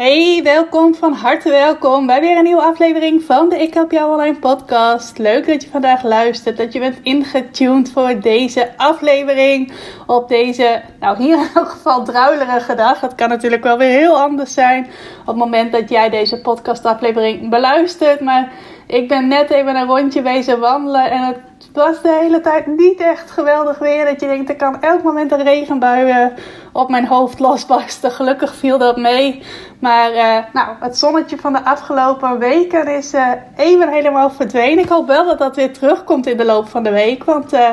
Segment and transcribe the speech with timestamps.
[0.00, 4.12] Hey, welkom, van harte welkom bij weer een nieuwe aflevering van de Ik Help Jou
[4.12, 5.18] Online podcast.
[5.18, 9.72] Leuk dat je vandaag luistert, dat je bent ingetuned voor deze aflevering
[10.06, 13.00] op deze, nou hier in elk geval druilerige dag.
[13.00, 14.84] Het kan natuurlijk wel weer heel anders zijn
[15.20, 18.52] op het moment dat jij deze podcastaflevering beluistert, maar
[18.86, 21.38] ik ben net even een rondje wezen wandelen en het
[21.72, 24.04] was de hele tijd niet echt geweldig weer.
[24.04, 26.30] Dat je denkt, er kan elk moment een regenbui
[26.72, 28.10] op mijn hoofd losbarsten.
[28.10, 29.42] Gelukkig viel dat mee.
[29.78, 34.84] Maar uh, nou, het zonnetje van de afgelopen weken is uh, even helemaal verdwenen.
[34.84, 37.24] Ik hoop wel dat dat weer terugkomt in de loop van de week.
[37.24, 37.68] Want uh,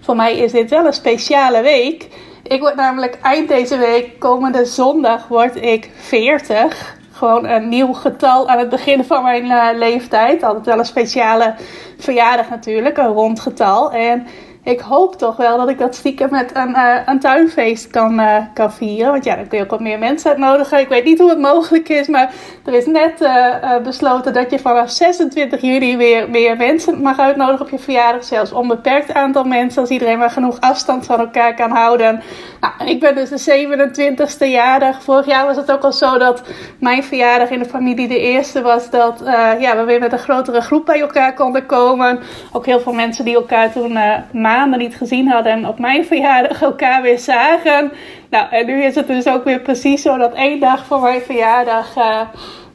[0.00, 2.08] voor mij is dit wel een speciale week.
[2.42, 8.48] Ik word namelijk eind deze week, komende zondag, word ik 40 gewoon een nieuw getal
[8.48, 10.42] aan het begin van mijn uh, leeftijd.
[10.42, 11.54] Altijd wel een speciale
[11.98, 13.92] verjaardag natuurlijk, een rond getal.
[13.92, 14.26] En
[14.64, 18.36] ik hoop toch wel dat ik dat stiekem met een, uh, een tuinfeest kan, uh,
[18.54, 19.12] kan vieren.
[19.12, 20.78] Want ja, dan kun je ook wat meer mensen uitnodigen.
[20.78, 22.32] Ik weet niet hoe het mogelijk is, maar
[22.64, 27.64] er is net uh, besloten dat je vanaf 26 juli weer meer mensen mag uitnodigen
[27.64, 28.24] op je verjaardag.
[28.24, 32.22] Zelfs onbeperkt aantal mensen, als iedereen maar genoeg afstand van elkaar kan houden.
[32.60, 35.02] Nou, ik ben dus de 27ste jaardag.
[35.02, 36.42] Vorig jaar was het ook al zo dat
[36.78, 39.22] mijn verjaardag in de familie de eerste was dat
[39.58, 42.20] ja, we weer met een grotere groep bij elkaar konden komen.
[42.52, 43.92] Ook heel veel mensen die elkaar toen
[44.32, 47.92] maanden maanden niet gezien hadden en op mijn verjaardag elkaar weer zagen.
[48.30, 51.20] Nou, en nu is het dus ook weer precies zo dat één dag voor mijn
[51.20, 51.96] verjaardag.
[51.96, 52.20] Uh,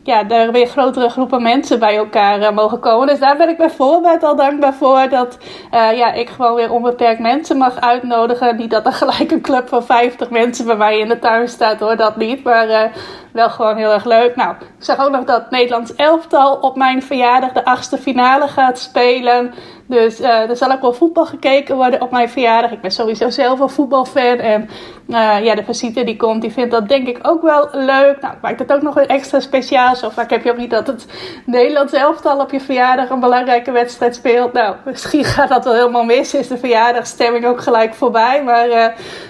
[0.03, 3.07] ja, er weer grotere groepen mensen bij elkaar uh, mogen komen.
[3.07, 5.09] Dus daar ben ik bijvoorbeeld al dankbaar voor.
[5.09, 5.37] Dat
[5.73, 8.55] uh, ja, ik gewoon weer onbeperkt mensen mag uitnodigen.
[8.55, 11.79] Niet dat er gelijk een club van 50 mensen bij mij in de tuin staat
[11.79, 12.43] hoor, dat niet.
[12.43, 12.91] Maar
[13.31, 14.35] wel gewoon heel erg leuk.
[14.35, 18.79] Nou, ik zag ook nog dat Nederlands elftal op mijn verjaardag de achtste finale gaat
[18.79, 19.53] spelen.
[19.89, 22.71] Dus uh, er zal ook wel voetbal gekeken worden op mijn verjaardag.
[22.71, 24.37] Ik ben sowieso zelf een voetbalfan.
[24.37, 24.69] En
[25.07, 28.21] uh, ja, de visite die komt, die vindt dat denk ik ook wel leuk.
[28.21, 29.95] Nou, maakt het ook nog een extra speciaal.
[29.95, 31.05] Zo vaak heb je ook niet dat het
[31.45, 34.53] Nederlands elftal op je verjaardag een belangrijke wedstrijd speelt.
[34.53, 36.33] Nou, misschien gaat dat wel helemaal mis.
[36.33, 38.43] Is de verjaardagstemming ook gelijk voorbij.
[38.43, 38.85] Maar uh,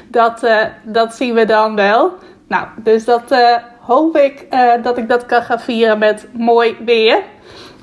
[0.07, 0.47] dat,
[0.83, 2.13] dat zien we dan wel.
[2.47, 3.35] Nou, dus dat
[3.89, 7.21] hoop ik uh, dat ik dat kan gaan vieren met mooi weer.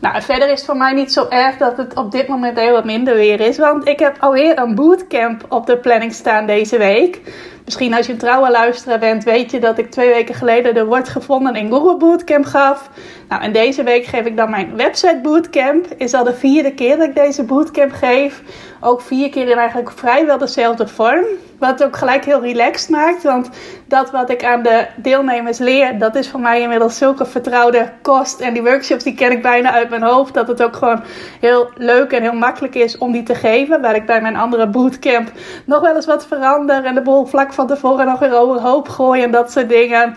[0.00, 2.72] Nou, verder is het voor mij niet zo erg dat het op dit moment heel
[2.72, 3.58] wat minder weer is.
[3.58, 7.20] Want ik heb alweer een bootcamp op de planning staan deze week.
[7.64, 10.84] Misschien als je een trouwe luisteraar bent, weet je dat ik twee weken geleden de
[10.84, 12.90] Wordt Gevonden in Google Bootcamp gaf.
[13.28, 15.86] Nou, en deze week geef ik dan mijn website bootcamp.
[15.96, 18.42] Is al de vierde keer dat ik deze bootcamp geef.
[18.86, 21.24] Ook vier keer in eigenlijk vrijwel dezelfde vorm.
[21.58, 23.22] Wat ook gelijk heel relaxed maakt.
[23.22, 23.50] Want
[23.88, 28.40] dat wat ik aan de deelnemers leer, dat is voor mij inmiddels zulke vertrouwde kost.
[28.40, 30.34] En die workshops die ken ik bijna uit mijn hoofd.
[30.34, 31.02] Dat het ook gewoon
[31.40, 33.80] heel leuk en heel makkelijk is om die te geven.
[33.80, 35.30] Waar ik bij mijn andere bootcamp
[35.64, 36.84] nog wel eens wat verander.
[36.84, 40.16] En de boel vlak van tevoren nog weer overhoop gooi en dat soort dingen.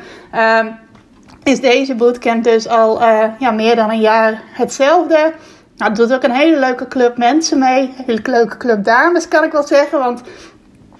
[0.60, 0.80] Um,
[1.44, 5.34] is deze bootcamp dus al uh, ja, meer dan een jaar hetzelfde.
[5.80, 7.82] Nou, doet ook een hele leuke club mensen mee.
[7.82, 10.00] Een hele leuke club dames, kan ik wel zeggen.
[10.00, 10.22] Want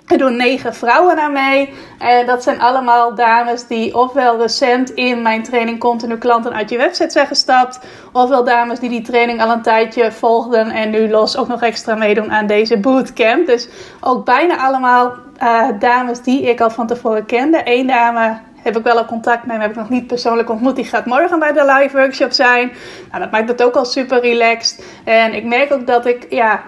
[0.08, 1.74] er doen negen vrouwen aan mee.
[1.98, 6.78] En dat zijn allemaal dames die ofwel recent in mijn training continu klanten uit je
[6.78, 7.80] website zijn gestapt.
[8.12, 11.96] Ofwel dames die die training al een tijdje volgden en nu los ook nog extra
[11.96, 13.46] meedoen aan deze bootcamp.
[13.46, 13.68] Dus
[14.02, 15.14] ook bijna allemaal
[15.44, 17.62] uh, dames die ik al van tevoren kende.
[17.64, 20.76] Eén dame heb ik wel al contact mee, maar heb ik nog niet persoonlijk ontmoet.
[20.76, 22.72] Die gaat morgen bij de live workshop zijn.
[23.10, 24.84] Nou, dat maakt het ook al super relaxed.
[25.04, 26.64] En ik merk ook dat ik, ja,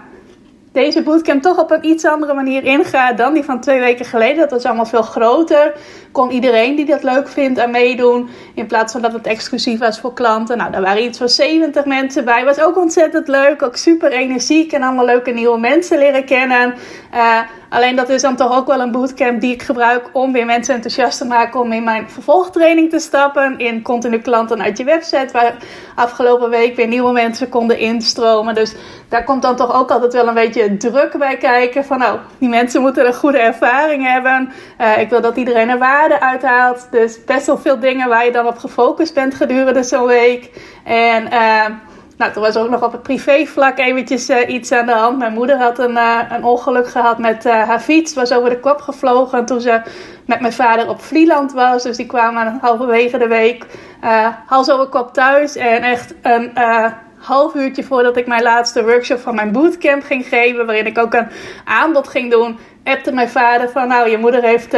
[0.72, 4.38] deze bootcamp toch op een iets andere manier inga dan die van twee weken geleden.
[4.38, 5.74] Dat was allemaal veel groter.
[6.12, 8.30] Kon iedereen die dat leuk vindt aan meedoen.
[8.56, 10.58] In plaats van dat het exclusief was voor klanten.
[10.58, 12.46] Nou, daar waren iets van 70 mensen bij.
[12.46, 13.62] Was ook ontzettend leuk.
[13.62, 16.74] Ook super energiek en allemaal leuke nieuwe mensen leren kennen.
[17.14, 17.40] Uh,
[17.72, 20.74] Alleen dat is dan toch ook wel een bootcamp die ik gebruik om weer mensen
[20.76, 23.60] enthousiast te maken om in mijn vervolgtraining te stappen.
[23.60, 25.56] In continu klanten uit je website, waar
[25.96, 28.56] afgelopen week weer nieuwe mensen konden instromen.
[28.56, 28.76] Dus
[29.10, 31.86] daar komt dan toch ook altijd wel een beetje druk bij kijken.
[31.86, 34.52] Van nou, die mensen moeten een goede ervaring hebben.
[34.82, 36.88] Uh, ik wil dat iedereen er waarde uithaalt.
[36.92, 40.50] Dus best wel veel dingen waar je dan op gefocust bent gedurende zo'n week.
[40.84, 41.66] En uh,
[42.22, 45.18] Nou, toen was ook nog op het privévlak eventjes uh, iets aan de hand.
[45.18, 48.14] Mijn moeder had een, uh, een ongeluk gehad met uh, haar fiets.
[48.14, 49.82] Was over de kop gevlogen toen ze
[50.26, 51.84] met mijn vader op Vlieland was.
[51.84, 53.66] Dus die kwamen halverwege de week
[54.46, 55.56] hals over kop thuis.
[55.56, 56.52] En echt een
[57.18, 61.14] half uurtje voordat ik mijn laatste workshop van mijn bootcamp ging geven, waarin ik ook
[61.14, 61.28] een
[61.66, 64.76] aanbod ging doen, appte mijn vader van nou, je moeder heeft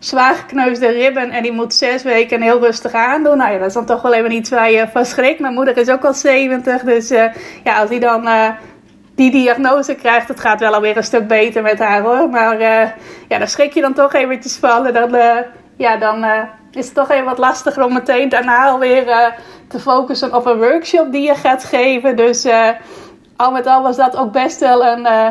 [0.00, 3.36] zwaar gekneusde ribben en die moet zes weken heel rustig aandoen.
[3.36, 5.40] Nou ja, dat is dan toch wel even iets waar je van schrikt.
[5.40, 7.24] Mijn moeder is ook al 70, dus uh,
[7.64, 8.26] ja, als die dan...
[8.26, 8.48] Uh,
[9.14, 12.28] die diagnose krijgt, het gaat wel alweer een stuk beter met haar hoor.
[12.28, 12.94] Maar ja,
[13.28, 14.86] daar schrik je dan toch eventjes van.
[14.86, 15.20] En dan,
[15.76, 16.24] ja, dan
[16.72, 19.34] is het toch even wat lastiger om meteen daarna alweer
[19.70, 22.16] te focussen op een workshop die je gaat geven.
[22.16, 22.68] Dus uh,
[23.36, 25.28] al met al was dat ook best wel een, uh,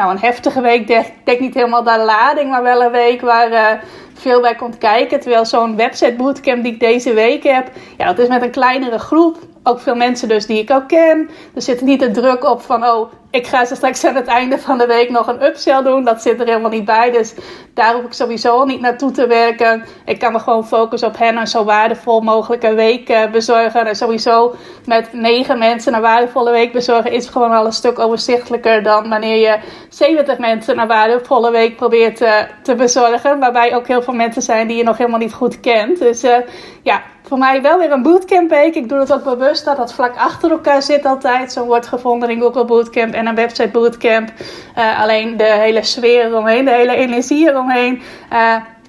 [0.00, 0.86] nou, een heftige week.
[1.24, 3.82] Denk, niet helemaal de lading, maar wel een week waar uh,
[4.14, 5.20] veel bij komt kijken.
[5.20, 8.98] Terwijl zo'n website bootcamp die ik deze week heb, ja, dat is met een kleinere
[8.98, 9.38] groep.
[9.62, 11.30] Ook veel mensen dus die ik ook ken.
[11.54, 14.58] Er zit niet de druk op van, oh, ik ga ze straks aan het einde
[14.58, 16.04] van de week nog een upsell doen.
[16.04, 17.10] Dat zit er helemaal niet bij.
[17.10, 17.34] Dus
[17.74, 19.84] daar hoef ik sowieso niet naartoe te werken.
[20.04, 23.86] Ik kan me gewoon focussen op hen en zo waardevol mogelijk een week uh, bezorgen.
[23.86, 24.54] En sowieso
[24.86, 29.36] met negen mensen een waardevolle week bezorgen is gewoon al een stuk overzichtelijker dan wanneer
[29.36, 33.38] je 70 mensen een waardevolle week probeert uh, te bezorgen.
[33.38, 35.98] Waarbij ook heel veel mensen zijn die je nog helemaal niet goed kent.
[35.98, 36.36] Dus uh,
[36.82, 38.74] ja, voor mij wel weer een bootcamp week.
[38.74, 41.52] Ik doe het ook bewust dat dat vlak achter elkaar zit altijd.
[41.52, 44.32] Zo wordt gevonden in Google Bootcamp en een website bootcamp.
[44.78, 48.02] Uh, alleen de hele sfeer eromheen, de hele energie eromheen.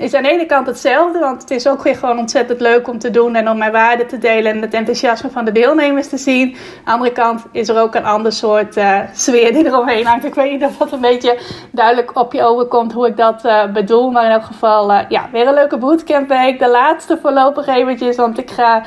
[0.01, 2.99] Is aan de ene kant hetzelfde, want het is ook weer gewoon ontzettend leuk om
[2.99, 6.17] te doen en om mijn waarde te delen en het enthousiasme van de deelnemers te
[6.17, 6.47] zien.
[6.47, 10.25] Aan de andere kant is er ook een ander soort uh, sfeer die eromheen hangt.
[10.25, 11.39] Ik weet niet of dat een beetje
[11.71, 15.29] duidelijk op je overkomt hoe ik dat uh, bedoel, maar in elk geval, uh, ja,
[15.31, 16.59] weer een leuke bootcampweek.
[16.59, 18.83] De laatste voorlopig eventjes, want ik ga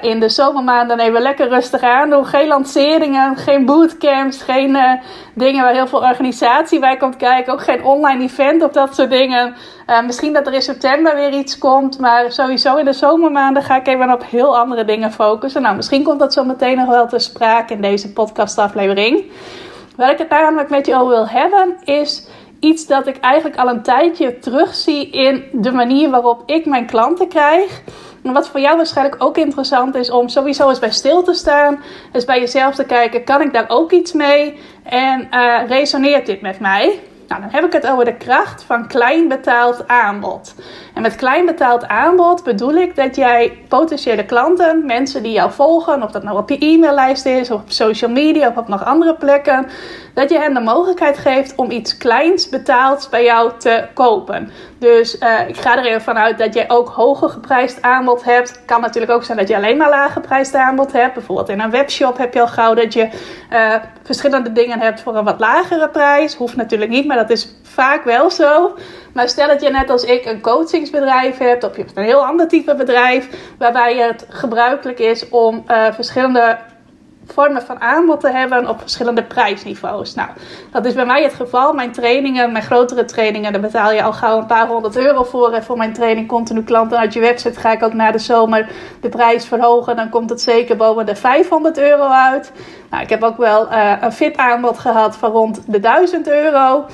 [0.00, 2.26] in de zomermaanden even lekker rustig aan doen.
[2.26, 4.78] Geen lanceringen, geen bootcamps, geen
[5.34, 7.52] dingen waar heel veel organisatie bij komt kijken.
[7.52, 9.54] Ook geen online event of dat soort dingen.
[9.90, 11.98] Uh, misschien dat er in september weer iets komt.
[11.98, 15.62] Maar sowieso in de zomermaanden ga ik even op heel andere dingen focussen.
[15.62, 19.24] Nou, misschien komt dat zo meteen nog wel te sprake in deze podcastaflevering.
[19.96, 22.26] Waar ik het namelijk met je over wil hebben is
[22.60, 27.28] iets dat ik eigenlijk al een tijdje terugzie in de manier waarop ik mijn klanten
[27.28, 27.82] krijg.
[28.22, 31.82] En wat voor jou waarschijnlijk ook interessant is om sowieso eens bij stil te staan.
[32.12, 34.58] Dus bij jezelf te kijken, kan ik daar ook iets mee?
[34.82, 37.00] En uh, resoneert dit met mij?
[37.30, 40.54] Nou, dan heb ik het over de kracht van klein betaald aanbod.
[40.94, 46.02] En met klein betaald aanbod bedoel ik dat jij potentiële klanten, mensen die jou volgen,
[46.02, 49.14] of dat nou op je e-maillijst is, of op social media of op nog andere
[49.14, 49.66] plekken,
[50.14, 54.50] dat je hen de mogelijkheid geeft om iets kleins betaald bij jou te kopen.
[54.78, 58.64] Dus uh, ik ga er even vanuit dat jij ook hoger geprijsd aanbod hebt.
[58.64, 61.14] Kan natuurlijk ook zijn dat je alleen maar lager geprijsd aanbod hebt.
[61.14, 63.08] Bijvoorbeeld in een webshop heb je al gauw dat je
[63.52, 66.34] uh, verschillende dingen hebt voor een wat lagere prijs.
[66.34, 68.76] Hoeft natuurlijk niet, maar dat is vaak wel zo.
[69.12, 72.26] Maar stel dat je net als ik een coachingsbedrijf hebt, of je hebt een heel
[72.26, 73.28] ander type bedrijf,
[73.58, 76.58] waarbij het gebruikelijk is om uh, verschillende
[77.32, 80.14] vormen van aanbod te hebben op verschillende prijsniveaus.
[80.14, 80.28] Nou,
[80.72, 81.72] dat is bij mij het geval.
[81.72, 85.52] Mijn trainingen, mijn grotere trainingen, daar betaal je al gauw een paar honderd euro voor.
[85.52, 88.68] En voor mijn training continu klanten uit je website ga ik ook na de zomer
[89.00, 89.96] de prijs verhogen.
[89.96, 92.52] Dan komt het zeker boven de 500 euro uit.
[92.90, 96.84] Nou, ik heb ook wel uh, een fit aanbod gehad van rond de 1000 euro.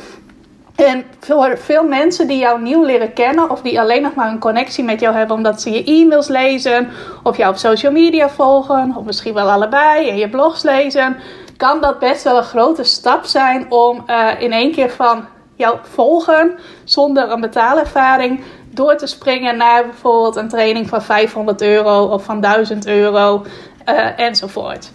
[0.76, 4.38] En voor veel mensen die jou nieuw leren kennen of die alleen nog maar een
[4.38, 6.90] connectie met jou hebben omdat ze je e-mails lezen
[7.22, 11.16] of jou op social media volgen of misschien wel allebei en je blogs lezen,
[11.56, 15.76] kan dat best wel een grote stap zijn om uh, in één keer van jou
[15.82, 18.40] volgen zonder een betaalervaring
[18.70, 23.44] door te springen naar bijvoorbeeld een training van 500 euro of van 1000 euro
[23.88, 24.90] uh, enzovoort.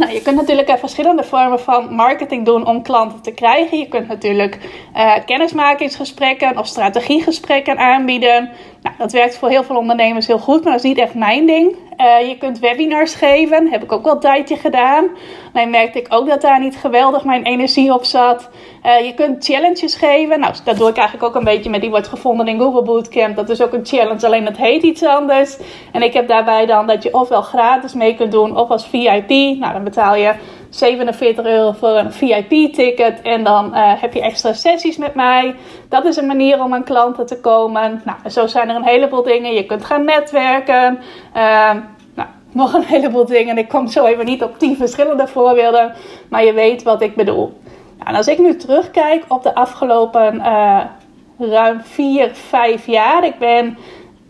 [0.00, 3.78] Nou, je kunt natuurlijk verschillende vormen van marketing doen om klanten te krijgen.
[3.78, 4.58] Je kunt natuurlijk
[4.96, 8.50] uh, kennismakingsgesprekken of strategiegesprekken aanbieden.
[8.82, 11.46] Nou, dat werkt voor heel veel ondernemers heel goed, maar dat is niet echt mijn
[11.46, 11.76] ding.
[11.96, 15.04] Uh, je kunt webinars geven, heb ik ook wel een tijdje gedaan.
[15.52, 18.50] Alleen merkte ik ook dat daar niet geweldig mijn energie op zat.
[18.86, 20.40] Uh, je kunt challenges geven.
[20.40, 23.36] Nou, dat doe ik eigenlijk ook een beetje met die wordt gevonden in Google Bootcamp.
[23.36, 25.56] Dat is ook een challenge, alleen dat heet iets anders.
[25.92, 29.30] En ik heb daarbij dan dat je ofwel gratis mee kunt doen of als VIP.
[29.58, 30.34] Nou, dan betaal je
[30.70, 33.22] 47 euro voor een VIP-ticket.
[33.22, 35.54] En dan uh, heb je extra sessies met mij.
[35.88, 38.02] Dat is een manier om aan klanten te komen.
[38.04, 39.54] Nou, zo zijn er een heleboel dingen.
[39.54, 40.98] Je kunt gaan netwerken.
[41.36, 41.70] Uh,
[42.14, 43.58] nou, nog een heleboel dingen.
[43.58, 45.94] Ik kom zo even niet op 10 verschillende voorbeelden.
[46.28, 47.60] Maar je weet wat ik bedoel.
[47.98, 50.80] Nou, en als ik nu terugkijk op de afgelopen uh,
[51.38, 53.24] ruim 4, 5 jaar.
[53.24, 53.78] Ik ben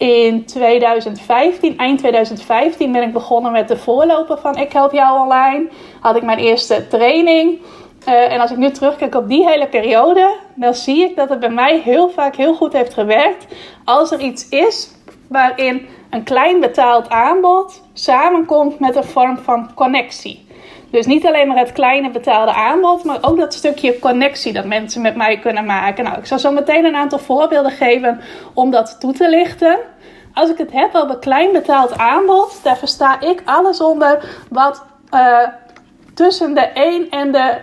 [0.00, 5.68] in 2015, eind 2015, ben ik begonnen met de voorloper van Ik Help Jou Online.
[6.00, 7.58] Had ik mijn eerste training.
[8.08, 11.40] Uh, en als ik nu terugkijk op die hele periode, dan zie ik dat het
[11.40, 13.46] bij mij heel vaak heel goed heeft gewerkt.
[13.84, 14.90] Als er iets is
[15.28, 20.46] waarin een klein betaald aanbod samenkomt met een vorm van connectie.
[20.90, 25.02] Dus niet alleen maar het kleine betaalde aanbod, maar ook dat stukje connectie dat mensen
[25.02, 26.04] met mij kunnen maken.
[26.04, 28.20] Nou, ik zal zo meteen een aantal voorbeelden geven
[28.54, 29.78] om dat toe te lichten.
[30.34, 35.48] Als ik het heb over klein betaald aanbod, daar versta ik alles onder wat uh,
[36.14, 37.56] tussen de 1 en de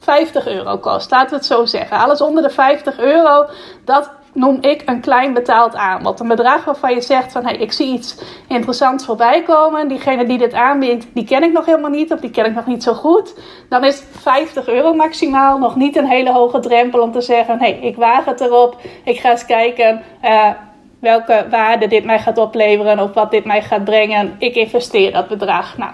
[0.00, 1.10] 50 euro kost.
[1.10, 1.98] Laten we het zo zeggen.
[1.98, 3.46] Alles onder de 50 euro,
[3.84, 6.20] dat noem ik een klein betaald aanbod.
[6.20, 9.88] Een bedrag waarvan je zegt van hey, ik zie iets interessants voorbij komen.
[9.88, 12.66] Diegene die dit aanbiedt, die ken ik nog helemaal niet of die ken ik nog
[12.66, 13.34] niet zo goed.
[13.68, 17.78] Dan is 50 euro maximaal nog niet een hele hoge drempel om te zeggen hey,
[17.80, 18.76] ik waag het erop.
[19.04, 20.50] Ik ga eens kijken uh,
[21.00, 24.34] welke waarde dit mij gaat opleveren of wat dit mij gaat brengen.
[24.38, 25.76] Ik investeer dat bedrag.
[25.78, 25.92] Nou,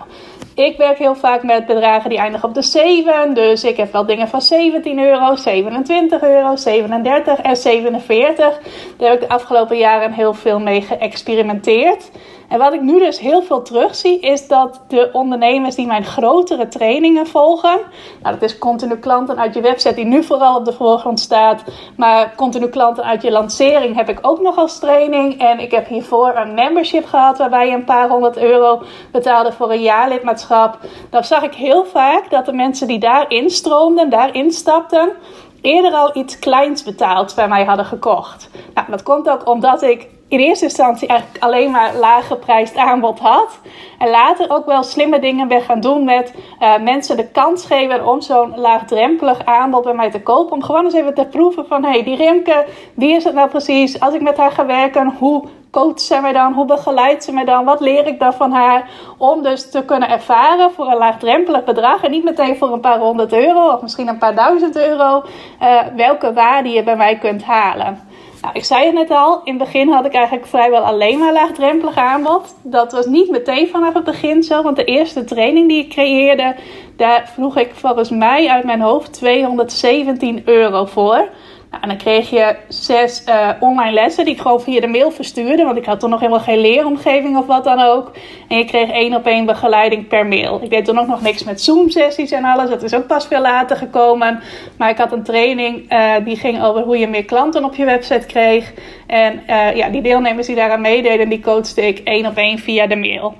[0.54, 3.34] ik werk heel vaak met bedragen die eindigen op de 7.
[3.34, 8.60] Dus ik heb wel dingen van 17 euro, 27 euro, 37 en 47.
[8.96, 12.10] Daar heb ik de afgelopen jaren heel veel mee geëxperimenteerd.
[12.52, 16.68] En wat ik nu dus heel veel terugzie, is dat de ondernemers die mijn grotere
[16.68, 17.80] trainingen volgen,
[18.22, 21.62] nou, dat is continu klanten uit je website die nu vooral op de voorgrond staat,
[21.96, 25.40] maar continu klanten uit je lancering heb ik ook nog als training.
[25.40, 28.82] En ik heb hiervoor een membership gehad waarbij je een paar honderd euro
[29.12, 30.78] betaalde voor een jaarlidmaatschap.
[31.10, 35.12] Dan zag ik heel vaak dat de mensen die daar instroomden, daar instapten,
[35.60, 38.50] eerder al iets kleins betaald bij mij hadden gekocht.
[38.74, 43.18] Nou, dat komt ook omdat ik in eerste instantie eigenlijk alleen maar laag geprijsd aanbod
[43.18, 43.60] had.
[43.98, 48.06] En later ook wel slimme dingen ben gaan doen met uh, mensen de kans geven
[48.06, 50.52] om zo'n laagdrempelig aanbod bij mij te kopen.
[50.52, 54.00] Om gewoon eens even te proeven van, hey, die Rimke, wie is het nou precies?
[54.00, 56.52] Als ik met haar ga werken, hoe coacht ze mij dan?
[56.52, 57.64] Hoe begeleidt ze mij dan?
[57.64, 58.90] Wat leer ik dan van haar?
[59.18, 62.98] Om dus te kunnen ervaren voor een laagdrempelig bedrag en niet meteen voor een paar
[62.98, 65.22] honderd euro of misschien een paar duizend euro,
[65.62, 68.11] uh, welke waarde je bij mij kunt halen.
[68.42, 71.32] Nou, ik zei het net al, in het begin had ik eigenlijk vrijwel alleen maar
[71.32, 72.54] laagdrempelig aanbod.
[72.62, 76.54] Dat was niet meteen vanaf het begin zo, want de eerste training die ik creëerde,
[76.96, 81.28] daar vroeg ik volgens mij uit mijn hoofd 217 euro voor.
[81.72, 85.10] Nou, en dan kreeg je zes uh, online lessen die ik gewoon via de mail
[85.10, 85.64] verstuurde.
[85.64, 88.10] Want ik had toen nog helemaal geen leeromgeving of wat dan ook.
[88.48, 90.60] En je kreeg één op één begeleiding per mail.
[90.62, 92.70] Ik deed toen ook nog niks met Zoom-sessies en alles.
[92.70, 94.40] Dat is ook pas veel later gekomen.
[94.76, 97.84] Maar ik had een training uh, die ging over hoe je meer klanten op je
[97.84, 98.72] website kreeg.
[99.06, 102.86] En uh, ja, die deelnemers die daaraan meededen, die coachte ik één op één via
[102.86, 103.34] de mail.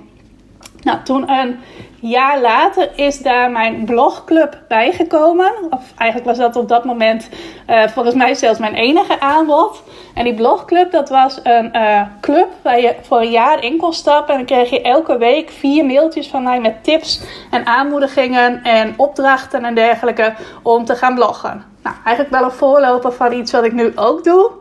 [0.83, 1.59] Nou, toen een
[1.99, 5.51] jaar later is daar mijn blogclub bijgekomen.
[5.69, 7.29] Of eigenlijk was dat op dat moment
[7.69, 9.83] uh, volgens mij zelfs mijn enige aanbod.
[10.13, 13.93] En die blogclub, dat was een uh, club waar je voor een jaar in kon
[13.93, 14.33] stappen.
[14.33, 17.21] En dan kreeg je elke week vier mailtjes van mij met tips
[17.51, 21.63] en aanmoedigingen en opdrachten en dergelijke om te gaan bloggen.
[21.83, 24.51] Nou, eigenlijk wel een voorloper van iets wat ik nu ook doe.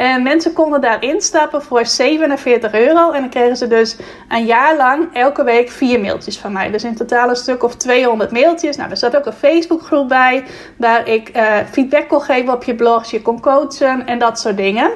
[0.00, 3.12] En mensen konden daar instappen voor 47 euro.
[3.12, 3.96] En dan kregen ze dus
[4.28, 6.70] een jaar lang elke week vier mailtjes van mij.
[6.70, 8.76] Dus in totaal een stuk of 200 mailtjes.
[8.76, 10.44] Nou, er zat ook een Facebookgroep bij.
[10.76, 13.10] Waar ik uh, feedback kon geven op je blogs.
[13.10, 14.90] Je kon coachen en dat soort dingen.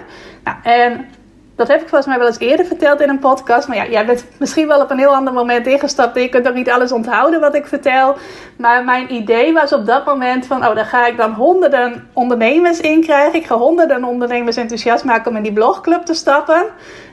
[0.44, 1.08] Nou, en
[1.56, 3.68] dat heb ik volgens mij wel eens eerder verteld in een podcast.
[3.68, 6.16] Maar ja, jij bent misschien wel op een heel ander moment ingestapt.
[6.16, 8.16] En je kunt ook niet alles onthouden wat ik vertel.
[8.56, 10.66] Maar mijn idee was op dat moment van...
[10.66, 13.34] Oh, dan ga ik dan honderden ondernemers in krijgen.
[13.34, 16.64] Ik ga honderden ondernemers enthousiast maken om in die blogclub te stappen.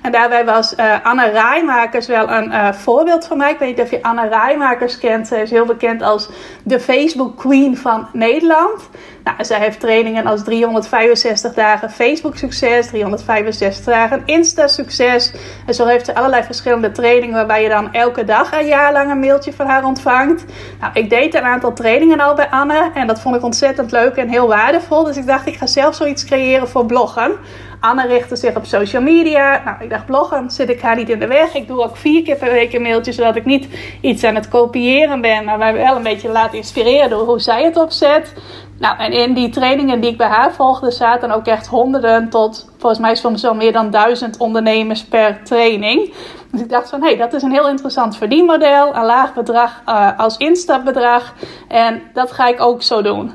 [0.01, 3.51] En daarbij was uh, Anne Rijmakers wel een uh, voorbeeld van mij.
[3.51, 5.27] Ik weet niet of je Anne Rijmakers kent.
[5.27, 6.29] Ze is heel bekend als
[6.63, 8.89] de Facebook Queen van Nederland.
[9.23, 15.33] Nou, zij heeft trainingen als 365 dagen Facebook succes, 365 dagen Insta succes.
[15.65, 19.11] En zo heeft ze allerlei verschillende trainingen waarbij je dan elke dag een jaar lang
[19.11, 20.45] een mailtje van haar ontvangt.
[20.79, 24.15] Nou, ik deed een aantal trainingen al bij Anne en dat vond ik ontzettend leuk
[24.15, 25.03] en heel waardevol.
[25.03, 27.31] Dus ik dacht, ik ga zelf zoiets creëren voor bloggen.
[27.79, 29.61] Anne richtte zich op social media.
[29.65, 31.53] Nou, ik dacht, bloggen zit ik haar niet in de weg.
[31.53, 33.67] Ik doe ook vier keer per week een mailtje, zodat ik niet
[34.01, 37.63] iets aan het kopiëren ben, maar mij wel een beetje laat inspireren door hoe zij
[37.63, 38.33] het opzet.
[38.81, 42.69] Nou, en in die trainingen die ik bij haar volgde, zaten ook echt honderden tot
[42.77, 46.13] volgens mij soms wel meer dan duizend ondernemers per training.
[46.51, 48.95] Dus ik dacht van, hé, hey, dat is een heel interessant verdienmodel.
[48.95, 51.33] Een laag bedrag uh, als instapbedrag.
[51.67, 53.33] En dat ga ik ook zo doen.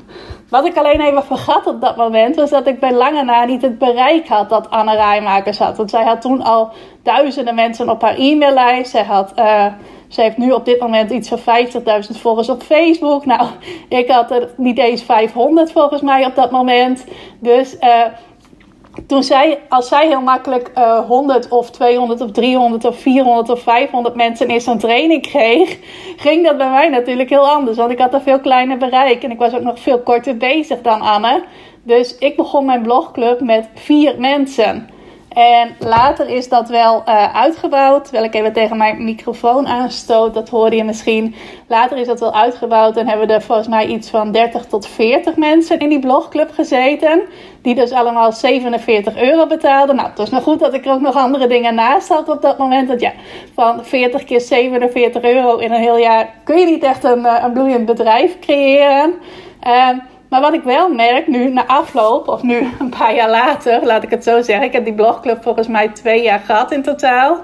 [0.49, 3.61] Wat ik alleen even vergat op dat moment, was dat ik bij lange na niet
[3.61, 5.77] het bereik had dat Anne Rijmakers had.
[5.77, 6.71] Want zij had toen al
[7.03, 8.91] duizenden mensen op haar e-maillijst.
[8.91, 9.33] Zij had...
[9.35, 9.65] Uh,
[10.07, 13.25] ze heeft nu op dit moment iets van 50.000 volgers op Facebook.
[13.25, 13.47] Nou,
[13.89, 17.05] ik had er niet eens 500 volgens mij op dat moment.
[17.39, 18.05] Dus uh,
[19.07, 23.61] toen zij, als zij heel makkelijk uh, 100 of 200 of 300 of 400 of
[23.61, 25.77] 500 mensen in zo'n training kreeg,
[26.17, 27.77] ging dat bij mij natuurlijk heel anders.
[27.77, 30.81] Want ik had een veel kleiner bereik en ik was ook nog veel korter bezig
[30.81, 31.43] dan Anne.
[31.83, 34.89] Dus ik begon mijn blogclub met vier mensen.
[35.37, 38.03] En later is dat wel uh, uitgebouwd.
[38.03, 41.35] Terwijl ik even tegen mijn microfoon aanstoot, dat hoorde je misschien.
[41.67, 45.35] Later is dat wel uitgebouwd en hebben er volgens mij iets van 30 tot 40
[45.35, 47.21] mensen in die blogclub gezeten.
[47.61, 49.95] Die dus allemaal 47 euro betaalden.
[49.95, 52.57] Nou, het was nog goed dat ik ook nog andere dingen naast had op dat
[52.57, 52.87] moment.
[52.87, 53.11] Dat ja,
[53.53, 57.43] van 40 keer 47 euro in een heel jaar kun je niet echt een, uh,
[57.43, 59.13] een bloeiend bedrijf creëren.
[59.67, 59.89] Uh,
[60.29, 64.03] maar wat ik wel merk nu na afloop, of nu een paar jaar later, laat
[64.03, 64.65] ik het zo zeggen.
[64.65, 67.39] Ik heb die blogclub volgens mij twee jaar gehad in totaal.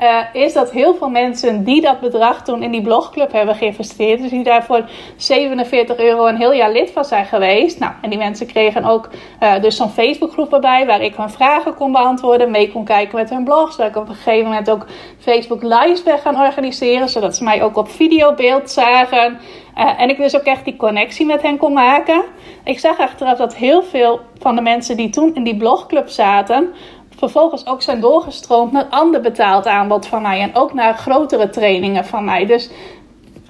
[0.00, 4.20] Uh, is dat heel veel mensen die dat bedrag toen in die blogclub hebben geïnvesteerd,
[4.20, 4.84] dus die daar voor
[5.16, 7.78] 47 euro een heel jaar lid van zijn geweest.
[7.78, 9.08] Nou, en die mensen kregen ook
[9.42, 13.30] uh, dus zo'n Facebookgroep erbij waar ik hun vragen kon beantwoorden, mee kon kijken met
[13.30, 14.86] hun blogs, waar ik op een gegeven moment ook
[15.18, 19.38] Facebook Lives ben gaan organiseren, zodat ze mij ook op videobeeld zagen.
[19.78, 22.22] Uh, en ik dus ook echt die connectie met hen kon maken.
[22.64, 26.74] Ik zag achteraf dat heel veel van de mensen die toen in die blogclub zaten,
[27.16, 30.40] vervolgens ook zijn doorgestroomd naar ander betaald aanbod van mij.
[30.40, 32.46] En ook naar grotere trainingen van mij.
[32.46, 32.70] Dus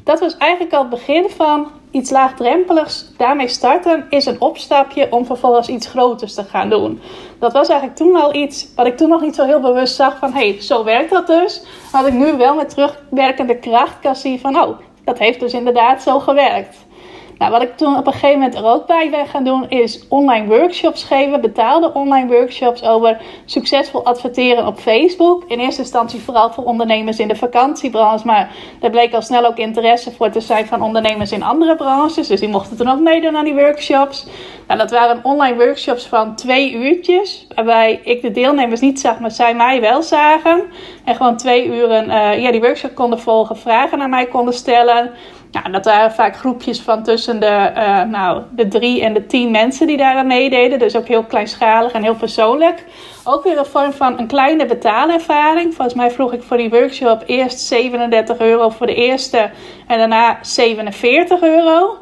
[0.04, 3.06] dat was eigenlijk al het begin van iets laagdrempeligs.
[3.16, 7.00] Daarmee starten is een opstapje om vervolgens iets groters te gaan doen.
[7.38, 10.18] Dat was eigenlijk toen al iets wat ik toen nog niet zo heel bewust zag
[10.18, 10.32] van...
[10.32, 11.62] hé, hey, zo werkt dat dus.
[11.92, 14.56] Had ik nu wel met terugwerkende kracht kan zien van...
[14.56, 16.85] oh, dat heeft dus inderdaad zo gewerkt.
[17.38, 20.04] Nou, wat ik toen op een gegeven moment er ook bij ben gaan doen, is
[20.08, 25.44] online workshops geven, betaalde online workshops over succesvol adverteren op Facebook.
[25.46, 28.50] In eerste instantie vooral voor ondernemers in de vakantiebranche, maar
[28.80, 32.28] er bleek al snel ook interesse voor te zijn van ondernemers in andere branches.
[32.28, 34.26] Dus die mochten toen ook meedoen aan die workshops.
[34.66, 39.30] Nou, dat waren online workshops van twee uurtjes, waarbij ik de deelnemers niet zag, maar
[39.30, 40.62] zij mij wel zagen.
[41.04, 45.10] En gewoon twee uren uh, ja, die workshop konden volgen, vragen aan mij konden stellen.
[45.50, 49.50] Nou, dat waren vaak groepjes van tussen de, uh, nou, de drie en de tien
[49.50, 50.78] mensen die daaraan meededen.
[50.78, 52.84] Dus ook heel kleinschalig en heel persoonlijk.
[53.24, 55.74] Ook weer een vorm van een kleine betaalervaring.
[55.74, 59.50] Volgens mij vroeg ik voor die workshop eerst 37 euro voor de eerste
[59.86, 61.96] en daarna 47 euro.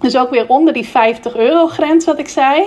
[0.00, 2.64] Dus ook weer onder die 50 euro grens wat ik zei.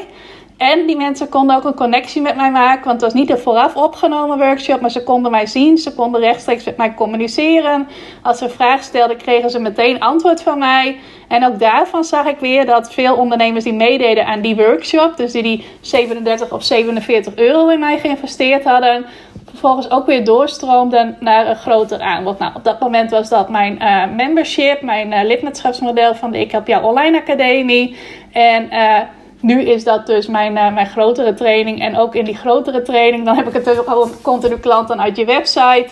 [0.57, 2.85] En die mensen konden ook een connectie met mij maken.
[2.85, 4.81] Want het was niet een vooraf opgenomen workshop.
[4.81, 5.77] Maar ze konden mij zien.
[5.77, 7.87] Ze konden rechtstreeks met mij communiceren.
[8.21, 10.99] Als ze een vraag stelden, kregen ze meteen antwoord van mij.
[11.27, 15.17] En ook daarvan zag ik weer dat veel ondernemers die meededen aan die workshop.
[15.17, 19.05] Dus die die 37 of 47 euro in mij geïnvesteerd hadden.
[19.49, 22.39] Vervolgens ook weer doorstroomden naar een groter aanbod.
[22.39, 24.81] Nou, op dat moment was dat mijn uh, membership.
[24.81, 27.95] Mijn uh, lidmaatschapsmodel van de Ik Heb Jou Online Academie.
[28.31, 28.69] En...
[28.73, 28.99] Uh,
[29.47, 31.81] nu is dat dus mijn, uh, mijn grotere training.
[31.81, 35.25] En ook in die grotere training, dan heb ik het over continu klanten uit je
[35.25, 35.87] website.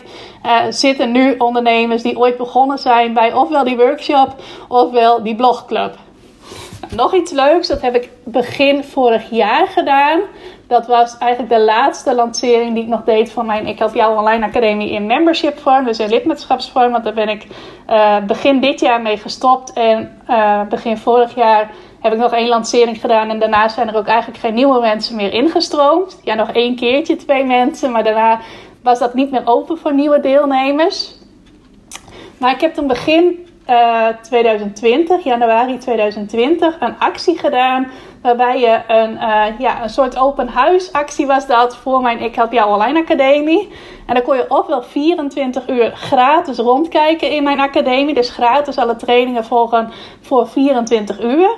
[0.46, 4.36] Uh, zitten nu ondernemers die ooit begonnen zijn bij ofwel die workshop
[4.68, 5.96] ofwel die blogclub.
[6.96, 10.20] Nog iets leuks, dat heb ik begin vorig jaar gedaan.
[10.68, 14.18] Dat was eigenlijk de laatste lancering die ik nog deed van mijn Ik Help Jou
[14.18, 15.86] Online Academie in membership vorm.
[15.86, 16.92] Dus in lidmaatschapsvorm.
[16.92, 17.48] Want daar ben ik
[17.90, 19.74] uh, begin dit jaar mee gestopt.
[19.74, 20.18] En
[20.70, 21.72] begin vorig jaar
[22.06, 23.30] heb ik nog één lancering gedaan.
[23.30, 26.20] En daarna zijn er ook eigenlijk geen nieuwe mensen meer ingestroomd.
[26.24, 27.92] Ja, nog één keertje twee mensen.
[27.92, 28.40] Maar daarna
[28.82, 31.16] was dat niet meer open voor nieuwe deelnemers.
[32.38, 37.88] Maar ik heb toen begin uh, 2020, januari 2020, een actie gedaan.
[38.22, 42.52] Waarbij je een, uh, ja, een soort open huisactie was dat voor mijn Ik Help
[42.52, 43.72] Jou Online Academie.
[44.06, 48.14] En dan kon je ofwel 24 uur gratis rondkijken in mijn academie.
[48.14, 49.92] Dus gratis alle trainingen volgen
[50.22, 51.50] voor 24 uur.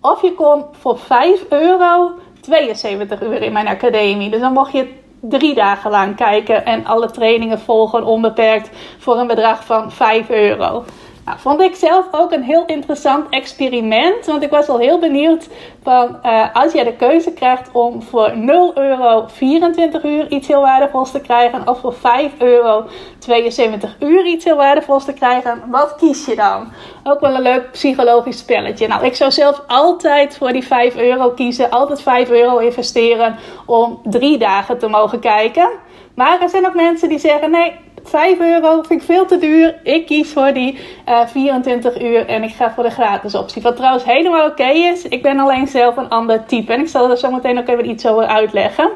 [0.00, 4.30] Of je kon voor 5 euro 72 uur in mijn academie.
[4.30, 9.26] Dus dan mocht je drie dagen lang kijken en alle trainingen volgen onbeperkt voor een
[9.26, 10.84] bedrag van 5 euro.
[11.26, 14.26] Nou, vond ik zelf ook een heel interessant experiment.
[14.26, 15.48] Want ik was al heel benieuwd
[15.82, 20.60] van uh, als jij de keuze krijgt om voor 0 euro 24 uur iets heel
[20.60, 21.68] waardevols te krijgen.
[21.68, 22.84] Of voor 5 euro
[23.18, 25.62] 72 uur iets heel waardevols te krijgen.
[25.70, 26.72] Wat kies je dan?
[27.04, 28.86] Ook wel een leuk psychologisch spelletje.
[28.86, 31.70] Nou, ik zou zelf altijd voor die 5 euro kiezen.
[31.70, 33.36] Altijd 5 euro investeren
[33.66, 35.68] om drie dagen te mogen kijken.
[36.14, 37.72] Maar er zijn ook mensen die zeggen: nee,
[38.08, 39.80] 5 euro vind ik veel te duur.
[39.82, 40.74] Ik kies voor die
[41.08, 43.62] uh, eh, 24 uur en ik ga voor de gratis optie.
[43.62, 45.08] Wat trouwens helemaal oké is.
[45.08, 46.72] Ik ben alleen zelf een ander type.
[46.72, 48.90] En ik zal er zo meteen ook even iets over uitleggen.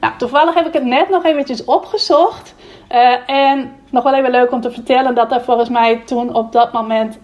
[0.00, 2.54] Nou, toevallig heb ik het net nog eventjes opgezocht.
[2.92, 6.52] Uh, en nog wel even leuk om te vertellen dat er volgens mij toen op
[6.52, 7.18] dat moment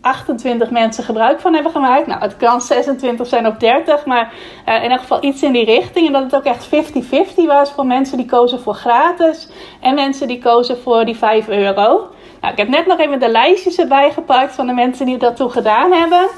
[0.00, 2.06] 28 mensen gebruik van hebben gemaakt.
[2.06, 4.32] Nou, het kan 26 zijn of 30, maar
[4.68, 6.06] uh, in ieder geval iets in die richting.
[6.06, 9.48] En dat het ook echt 50-50 was voor mensen die kozen voor gratis
[9.80, 12.08] en mensen die kozen voor die 5 euro.
[12.40, 15.36] Nou, ik heb net nog even de lijstjes erbij gepakt van de mensen die dat
[15.36, 16.28] toen gedaan hebben.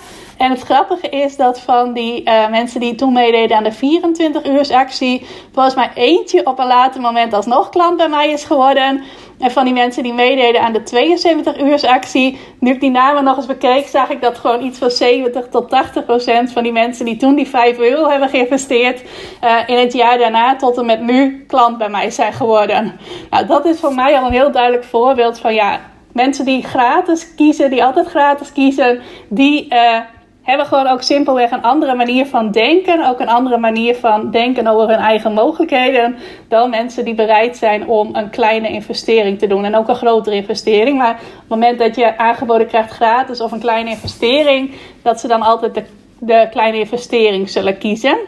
[0.43, 4.45] En het grappige is dat van die uh, mensen die toen meededen aan de 24
[4.45, 9.03] uur actie, volgens mij eentje op een later moment alsnog klant bij mij is geworden.
[9.39, 13.25] En van die mensen die meededen aan de 72 uur actie, nu ik die namen
[13.25, 16.73] nog eens bekeek, zag ik dat gewoon iets van 70 tot 80 procent van die
[16.73, 19.03] mensen die toen die 5 euro hebben geïnvesteerd,
[19.45, 22.99] uh, in het jaar daarna tot en met nu klant bij mij zijn geworden.
[23.31, 25.81] Nou, dat is voor mij al een heel duidelijk voorbeeld van ja,
[26.13, 29.99] mensen die gratis kiezen, die altijd gratis kiezen, die uh,
[30.43, 33.09] hebben gewoon ook simpelweg een andere manier van denken.
[33.09, 36.17] Ook een andere manier van denken over hun eigen mogelijkheden.
[36.49, 39.65] Dan mensen die bereid zijn om een kleine investering te doen.
[39.65, 40.99] En ook een grotere investering.
[40.99, 44.75] Maar op het moment dat je aangeboden krijgt gratis of een kleine investering.
[45.03, 45.85] Dat ze dan altijd de,
[46.19, 48.19] de kleine investering zullen kiezen.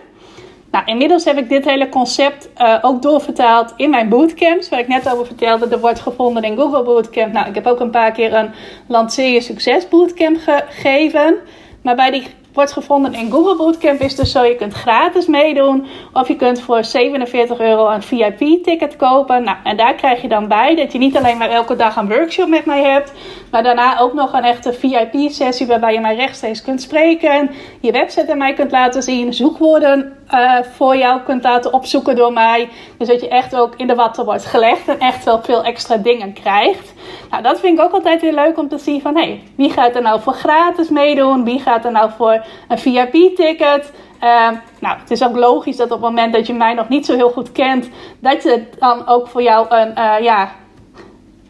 [0.70, 4.68] Nou, inmiddels heb ik dit hele concept uh, ook doorvertaald in mijn bootcamps.
[4.68, 7.32] Waar ik net over vertelde, er wordt gevonden in Google Bootcamp.
[7.32, 8.50] Nou, ik heb ook een paar keer een
[8.86, 11.36] Lanceer Succes Bootcamp gegeven.
[11.84, 14.44] Maar bij die wordt gevonden in Google Bootcamp is dus zo.
[14.44, 15.86] Je kunt gratis meedoen.
[16.12, 19.42] Of je kunt voor 47 euro een VIP-ticket kopen.
[19.44, 22.08] Nou, en daar krijg je dan bij dat je niet alleen maar elke dag een
[22.08, 23.12] workshop met mij hebt.
[23.50, 27.50] Maar daarna ook nog een echte VIP-sessie waarbij je mij rechtstreeks kunt spreken.
[27.80, 29.34] Je website aan mij kunt laten zien.
[29.34, 32.68] Zoekwoorden uh, voor jou kunt laten opzoeken door mij.
[32.98, 34.88] Dus dat je echt ook in de watten wordt gelegd.
[34.88, 36.92] En echt wel veel extra dingen krijgt.
[37.30, 39.16] Nou, dat vind ik ook altijd weer leuk om te zien van...
[39.16, 41.44] Hé, hey, wie gaat er nou voor gratis meedoen?
[41.44, 43.92] Wie gaat er nou voor een VIP-ticket?
[44.22, 47.06] Uh, nou, het is ook logisch dat op het moment dat je mij nog niet
[47.06, 47.88] zo heel goed kent...
[48.18, 49.92] dat je dan ook voor jou een...
[49.98, 50.50] Uh, ja,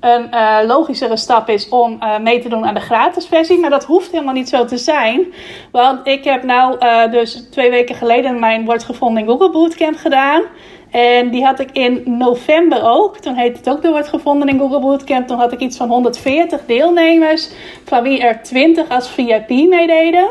[0.04, 3.58] een uh, logischere stap is om uh, mee te doen aan de gratis versie.
[3.58, 5.32] Maar dat hoeft helemaal niet zo te zijn.
[5.72, 10.42] Want ik heb nou uh, dus twee weken geleden mijn Wordt Gevonden Google Bootcamp gedaan.
[10.90, 13.18] En die had ik in november ook.
[13.18, 15.26] Toen heette het ook de Gevonden in Google Bootcamp.
[15.26, 17.50] Toen had ik iets van 140 deelnemers.
[17.84, 20.28] Van wie er 20 als VIP meededen.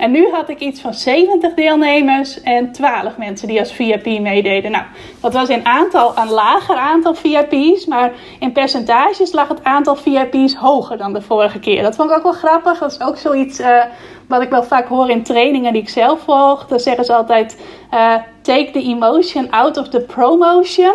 [0.00, 4.70] En nu had ik iets van 70 deelnemers en 12 mensen die als VIP meededen.
[4.70, 4.84] Nou,
[5.20, 10.54] dat was in aantal een lager aantal VIP's, maar in percentages lag het aantal VIP's
[10.54, 11.82] hoger dan de vorige keer.
[11.82, 12.78] Dat vond ik ook wel grappig.
[12.78, 13.84] Dat is ook zoiets uh,
[14.28, 16.66] wat ik wel vaak hoor in trainingen die ik zelf volg.
[16.66, 17.60] Dan zeggen ze altijd:
[17.94, 20.94] uh, take the emotion out of the promotion.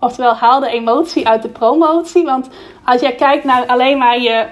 [0.00, 2.24] Oftewel, haal de emotie uit de promotie.
[2.24, 2.48] Want
[2.84, 4.46] als jij kijkt naar alleen maar je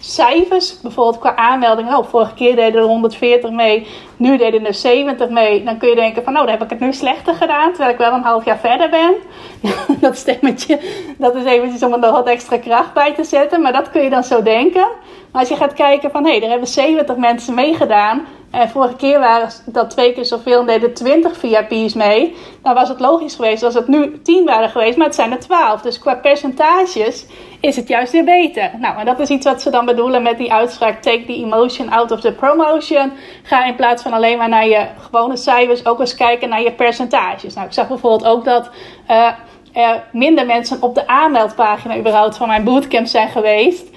[0.00, 1.96] cijfers, bijvoorbeeld qua aanmeldingen.
[1.96, 3.86] Oh, vorige keer deden er 140 mee,
[4.20, 5.64] nu deden er 70 mee.
[5.64, 7.98] Dan kun je denken van, nou, dan heb ik het nu slechter gedaan, terwijl ik
[7.98, 9.14] wel een half jaar verder ben.
[10.06, 10.80] dat stemmetje,
[11.18, 13.62] dat is eventjes om er nog wat extra kracht bij te zetten.
[13.62, 14.88] Maar dat kun je dan zo denken.
[15.32, 18.26] Maar als je gaat kijken van, hé, hey, er hebben 70 mensen meegedaan.
[18.50, 22.36] En vorige keer waren dat twee keer zoveel en deden 20 VIP's mee.
[22.62, 25.38] Dan was het logisch geweest als het nu 10 waren geweest, maar het zijn er
[25.38, 25.80] 12.
[25.80, 27.26] Dus qua percentages
[27.60, 28.70] is het juist weer beter.
[28.78, 31.90] Nou, en dat is iets wat ze dan bedoelen met die uitspraak: take the emotion
[31.90, 33.12] out of the promotion.
[33.42, 36.72] Ga in plaats van alleen maar naar je gewone cijfers ook eens kijken naar je
[36.72, 37.54] percentages.
[37.54, 38.70] Nou, ik zag bijvoorbeeld ook dat.
[39.10, 39.28] Uh,
[39.72, 43.88] er minder mensen op de aanmeldpagina überhaupt van mijn bootcamp zijn geweest.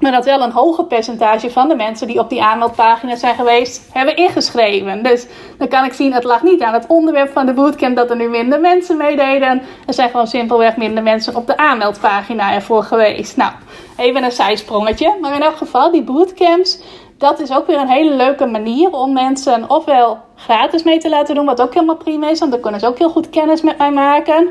[0.00, 3.88] Maar dat wel een hoger percentage van de mensen die op die aanmeldpagina zijn geweest,
[3.92, 5.02] hebben ingeschreven.
[5.02, 5.26] Dus
[5.58, 8.16] dan kan ik zien, het lag niet aan het onderwerp van de bootcamp dat er
[8.16, 9.62] nu minder mensen meededen.
[9.86, 13.36] Er zijn gewoon simpelweg minder mensen op de aanmeldpagina ervoor geweest.
[13.36, 13.52] Nou,
[13.96, 15.16] even een zijsprongetje.
[15.20, 16.80] Maar in elk geval, die bootcamps,
[17.18, 21.34] dat is ook weer een hele leuke manier om mensen ofwel gratis mee te laten
[21.34, 23.78] doen, wat ook helemaal prima is, want dan kunnen ze ook heel goed kennis met
[23.78, 24.48] mij maken.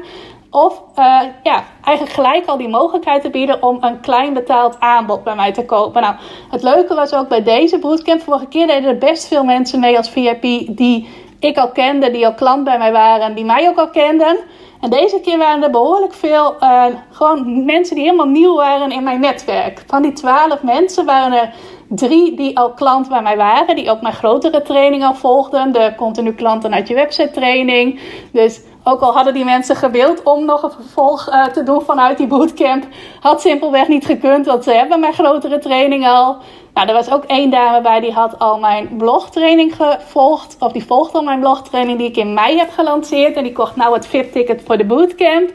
[0.49, 5.23] Of uh, ja, eigenlijk gelijk al die mogelijkheid te bieden om een klein betaald aanbod
[5.23, 6.01] bij mij te kopen.
[6.01, 6.15] Nou,
[6.49, 8.21] het leuke was ook bij deze bootcamp.
[8.21, 10.41] Vorige keer deden er best veel mensen mee als VIP
[10.77, 14.37] die ik al kende, die al klant bij mij waren, die mij ook al kenden.
[14.81, 19.03] En deze keer waren er behoorlijk veel uh, gewoon mensen die helemaal nieuw waren in
[19.03, 19.83] mijn netwerk.
[19.87, 21.53] Van die twaalf mensen waren er
[21.87, 25.71] drie die al klant bij mij waren, die ook mijn grotere training al volgden.
[25.71, 27.99] De continu klanten uit je website training.
[28.31, 32.17] Dus ook al hadden die mensen gewild om nog een vervolg uh, te doen vanuit
[32.17, 32.87] die bootcamp,
[33.19, 36.37] had simpelweg niet gekund, want ze hebben mijn grotere training al.
[36.73, 40.55] Nou, er was ook één dame bij die had al mijn blogtraining gevolgd.
[40.59, 43.35] Of die volgde al mijn blogtraining die ik in mei heb gelanceerd.
[43.35, 45.49] En die kocht nou het VIP-ticket voor de bootcamp.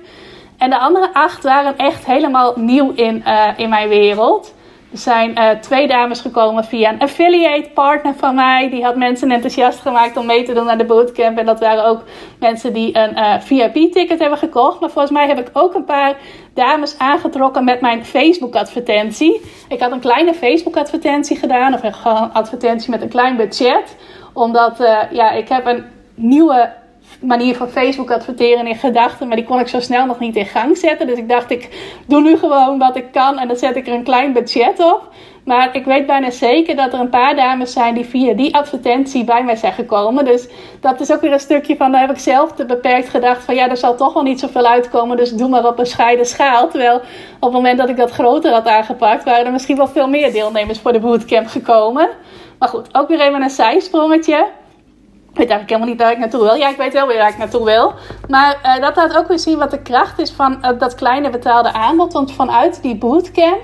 [0.58, 4.54] En de andere acht waren echt helemaal nieuw in, uh, in mijn wereld.
[4.92, 8.70] Er zijn uh, twee dames gekomen via een affiliate partner van mij.
[8.70, 11.38] Die had mensen enthousiast gemaakt om mee te doen aan de bootcamp.
[11.38, 12.02] En dat waren ook
[12.38, 14.80] mensen die een uh, VIP-ticket hebben gekocht.
[14.80, 16.16] Maar volgens mij heb ik ook een paar
[16.54, 19.40] dames aangetrokken met mijn Facebook-advertentie.
[19.68, 21.74] Ik had een kleine Facebook-advertentie gedaan.
[21.74, 23.96] Of gewoon een advertentie met een klein budget.
[24.32, 26.72] Omdat uh, ja, ik heb een nieuwe
[27.20, 29.26] manier van Facebook adverteren in gedachten.
[29.26, 31.06] Maar die kon ik zo snel nog niet in gang zetten.
[31.06, 31.68] Dus ik dacht, ik
[32.06, 33.38] doe nu gewoon wat ik kan.
[33.38, 35.08] En dan zet ik er een klein budget op.
[35.44, 39.24] Maar ik weet bijna zeker dat er een paar dames zijn die via die advertentie
[39.24, 40.24] bij mij zijn gekomen.
[40.24, 40.48] Dus
[40.80, 43.54] dat is ook weer een stukje van, daar heb ik zelf te beperkt gedacht van
[43.54, 45.16] ja, er zal toch wel niet zoveel uitkomen.
[45.16, 46.68] Dus doe maar op een scheide schaal.
[46.68, 47.02] Terwijl op
[47.40, 50.78] het moment dat ik dat groter had aangepakt, waren er misschien wel veel meer deelnemers
[50.78, 52.08] voor de bootcamp gekomen.
[52.58, 54.46] Maar goed, ook weer even een zijsprongetje.
[55.30, 56.54] Ik weet eigenlijk helemaal niet waar ik naartoe wil.
[56.54, 57.92] Ja, ik weet wel weer waar ik naartoe wil.
[58.28, 61.30] Maar uh, dat laat ook weer zien wat de kracht is van uh, dat kleine
[61.30, 62.12] betaalde aanbod.
[62.12, 63.60] Want vanuit die bootcamp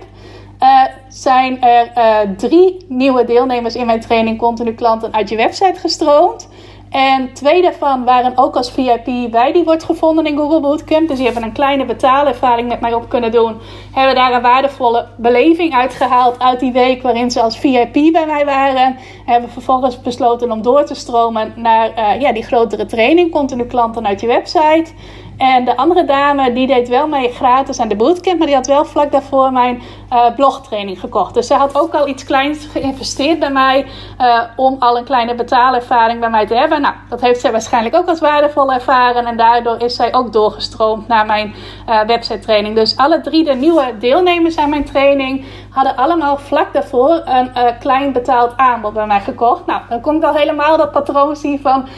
[0.63, 1.91] uh, zijn er
[2.37, 6.49] drie nieuwe deelnemers in mijn training continu klanten uit je website gestroomd.
[6.91, 11.09] En twee daarvan waren ook als VIP bij die wordt gevonden in Google Bootcamp.
[11.09, 13.57] Dus die hebben een kleine betaalervaring met mij op kunnen doen.
[13.93, 18.45] Hebben daar een waardevolle beleving uitgehaald uit die week waarin ze als VIP bij mij
[18.45, 18.97] waren.
[19.25, 23.31] Hebben vervolgens besloten om door te stromen naar uh, ja, die grotere training.
[23.31, 24.93] Continu klanten uit je website.
[25.37, 28.67] En de andere dame, die deed wel mee gratis aan de bootcamp, maar die had
[28.67, 31.35] wel vlak daarvoor mijn uh, blogtraining gekocht.
[31.35, 33.87] Dus ze had ook al iets kleins geïnvesteerd bij mij
[34.21, 36.81] uh, om al een kleine betaalervaring bij mij te hebben.
[36.81, 41.09] Nou, dat heeft zij waarschijnlijk ook als waardevol ervaren en daardoor is zij ook doorgestroomd
[41.09, 41.55] naar mijn
[41.89, 42.75] uh, website training.
[42.75, 48.13] Dus alle drie de nieuwe deelnemers aan mijn training hadden allemaal vlak daarvoor een klein
[48.13, 49.67] betaald aanbod bij mij gekocht.
[49.67, 51.89] Nou, dan kom ik al helemaal dat patroon zien van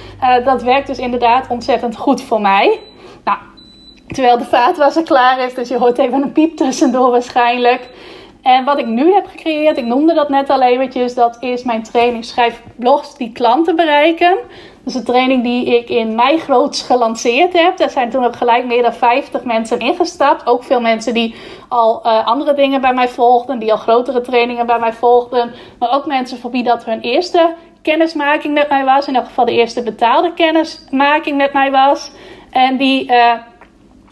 [0.44, 2.80] dat werkt dus inderdaad ontzettend goed voor mij.
[4.08, 7.88] Terwijl de vaatwasser klaar is, dus je hoort even een piep tussendoor waarschijnlijk.
[8.42, 11.82] En wat ik nu heb gecreëerd, ik noemde dat net al eventjes, dat is mijn
[11.82, 14.36] training Schrijf blogs die klanten bereiken.
[14.84, 17.76] Dat is een training die ik in mei groots gelanceerd heb.
[17.76, 20.46] Daar zijn toen ook gelijk meer dan 50 mensen ingestapt.
[20.46, 21.34] Ook veel mensen die
[21.68, 25.52] al uh, andere dingen bij mij volgden, die al grotere trainingen bij mij volgden.
[25.78, 29.08] Maar ook mensen voor wie dat hun eerste kennismaking met mij was.
[29.08, 32.10] In elk geval de eerste betaalde kennismaking met mij was.
[32.50, 33.32] En die uh,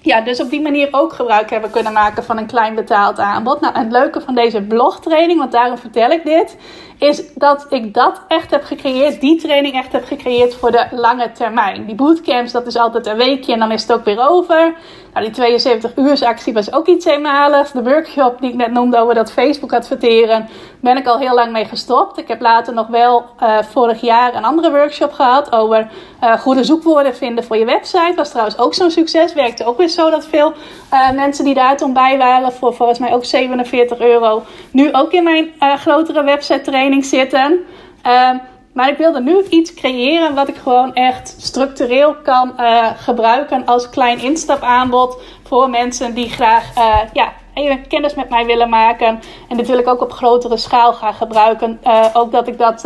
[0.06, 3.60] ja, dus op die manier ook gebruik hebben kunnen maken van een klein betaald aanbod.
[3.60, 6.56] Nou, het leuke van deze blogtraining, want daarom vertel ik dit,
[6.98, 11.32] is dat ik dat echt heb gecreëerd, die training echt heb gecreëerd voor de lange
[11.32, 11.86] termijn.
[11.86, 14.74] Die bootcamps, dat is altijd een weekje en dan is het ook weer over.
[15.12, 17.72] Nou, die 72 uursactie was ook iets eenmaligs.
[17.72, 20.48] De workshop die ik net noemde over dat Facebook adverteren,
[20.80, 22.18] ben ik al heel lang mee gestopt.
[22.18, 25.90] Ik heb later nog wel uh, vorig jaar een andere workshop gehad over
[26.22, 28.12] uh, goede zoekwoorden vinden voor je website.
[28.16, 29.32] Was trouwens ook zo'n succes.
[29.32, 30.52] Werkte ook weer zo dat veel
[30.92, 35.12] uh, mensen die daar toen bij waren, voor volgens mij ook 47 euro, nu ook
[35.12, 37.64] in mijn grotere website training zitten.
[38.02, 38.36] Ehm,
[38.72, 43.90] maar ik wilde nu iets creëren wat ik gewoon echt structureel kan uh, gebruiken als
[43.90, 49.20] klein instapaanbod voor mensen die graag uh, ja, even kennis met mij willen maken.
[49.48, 51.80] En dit wil ik ook op grotere schaal gaan gebruiken.
[51.84, 52.84] Uh, ook dat ik dat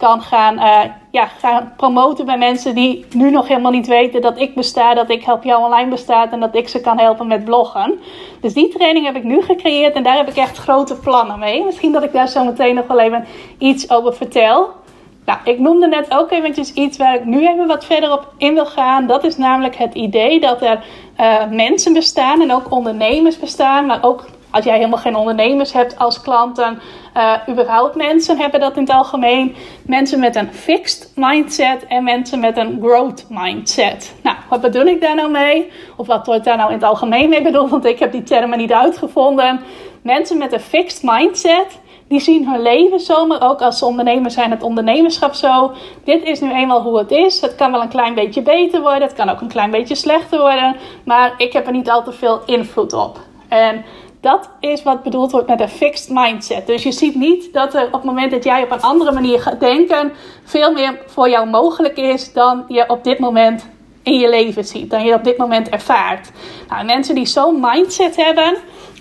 [0.00, 0.54] kan gaan,
[1.10, 5.10] ja, gaan promoten bij mensen die nu nog helemaal niet weten dat ik besta, dat
[5.10, 7.98] ik Help Jou Online bestaat en dat ik ze kan helpen met bloggen.
[8.40, 11.64] Dus die training heb ik nu gecreëerd en daar heb ik echt grote plannen mee.
[11.64, 13.24] Misschien dat ik daar zo meteen nog wel even
[13.58, 14.68] iets over vertel.
[15.24, 18.54] Nou, ik noemde net ook eventjes iets waar ik nu even wat verder op in
[18.54, 19.06] wil gaan.
[19.06, 20.84] Dat is namelijk het idee dat er
[21.20, 23.86] uh, mensen bestaan en ook ondernemers bestaan.
[23.86, 26.80] Maar ook als jij helemaal geen ondernemers hebt als klanten,
[27.16, 29.54] uh, überhaupt mensen hebben dat in het algemeen.
[29.82, 34.14] Mensen met een fixed mindset en mensen met een growth mindset.
[34.22, 35.70] Nou, wat bedoel ik daar nou mee?
[35.96, 37.70] Of wat wordt daar nou in het algemeen mee bedoeld?
[37.70, 39.60] Want ik heb die termen niet uitgevonden.
[40.02, 44.50] Mensen met een fixed mindset die zien hun leven zo, maar ook als ondernemer zijn,
[44.50, 45.72] het ondernemerschap zo.
[46.04, 47.40] Dit is nu eenmaal hoe het is.
[47.40, 50.40] Het kan wel een klein beetje beter worden, het kan ook een klein beetje slechter
[50.40, 53.18] worden, maar ik heb er niet al te veel invloed op.
[53.48, 53.84] En
[54.20, 56.66] dat is wat bedoeld wordt met een fixed mindset.
[56.66, 59.40] Dus je ziet niet dat er op het moment dat jij op een andere manier
[59.40, 60.12] gaat denken,
[60.44, 63.68] veel meer voor jou mogelijk is dan je op dit moment
[64.02, 66.30] in je leven ziet, dan je op dit moment ervaart.
[66.68, 68.56] Nou, mensen die zo'n mindset hebben,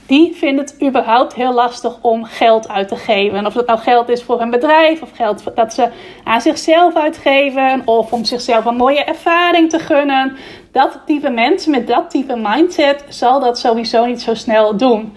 [0.09, 3.45] die vinden het überhaupt heel lastig om geld uit te geven.
[3.45, 5.89] Of dat nou geld is voor een bedrijf, of geld dat ze
[6.23, 10.37] aan zichzelf uitgeven, of om zichzelf een mooie ervaring te gunnen.
[10.71, 15.13] Dat type mensen met dat type mindset zal dat sowieso niet zo snel doen.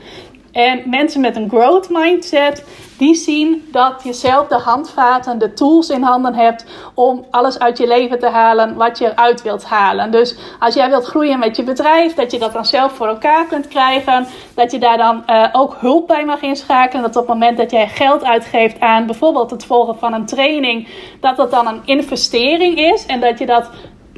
[0.53, 2.65] En mensen met een growth mindset,
[2.99, 7.79] die zien dat je zelf de handvaten, de tools in handen hebt om alles uit
[7.79, 10.11] je leven te halen wat je eruit wilt halen.
[10.11, 13.47] Dus als jij wilt groeien met je bedrijf, dat je dat dan zelf voor elkaar
[13.47, 17.03] kunt krijgen, dat je daar dan uh, ook hulp bij mag inschakelen.
[17.03, 20.89] Dat op het moment dat jij geld uitgeeft aan bijvoorbeeld het volgen van een training,
[21.21, 23.71] dat dat dan een investering is en dat je dat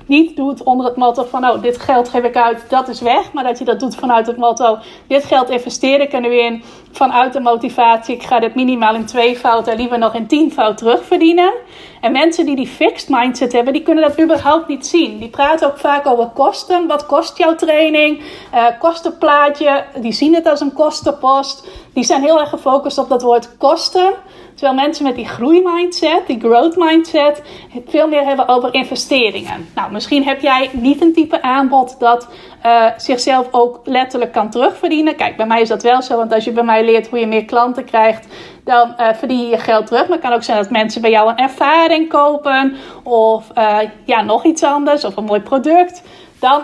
[0.06, 3.32] niet doet onder het motto van, oh, dit geld geef ik uit, dat is weg.
[3.32, 6.62] Maar dat je dat doet vanuit het motto, dit geld investeer ik er nu in.
[6.92, 10.52] Vanuit de motivatie, ik ga dit minimaal in twee fouten en liever nog in tien
[10.52, 11.52] fout terugverdienen.
[12.00, 15.18] En mensen die die fixed mindset hebben, die kunnen dat überhaupt niet zien.
[15.18, 16.86] Die praten ook vaak over kosten.
[16.86, 18.22] Wat kost jouw training?
[18.54, 19.84] Uh, kostenplaatje.
[20.00, 21.68] Die zien het als een kostenpost.
[21.94, 24.12] Die zijn heel erg gefocust op dat woord kosten.
[24.54, 27.42] Terwijl mensen met die groeimindset, die growth mindset,
[27.88, 29.68] veel meer hebben over investeringen.
[29.74, 32.28] Nou, misschien heb jij niet een type aanbod dat
[32.66, 35.16] uh, zichzelf ook letterlijk kan terugverdienen.
[35.16, 37.26] Kijk, bij mij is dat wel zo, want als je bij mij leert hoe je
[37.26, 38.26] meer klanten krijgt,
[38.64, 40.02] dan uh, verdien je je geld terug.
[40.02, 44.22] Maar het kan ook zijn dat mensen bij jou een ervaring kopen of uh, ja,
[44.22, 46.02] nog iets anders of een mooi product.
[46.38, 46.62] Dan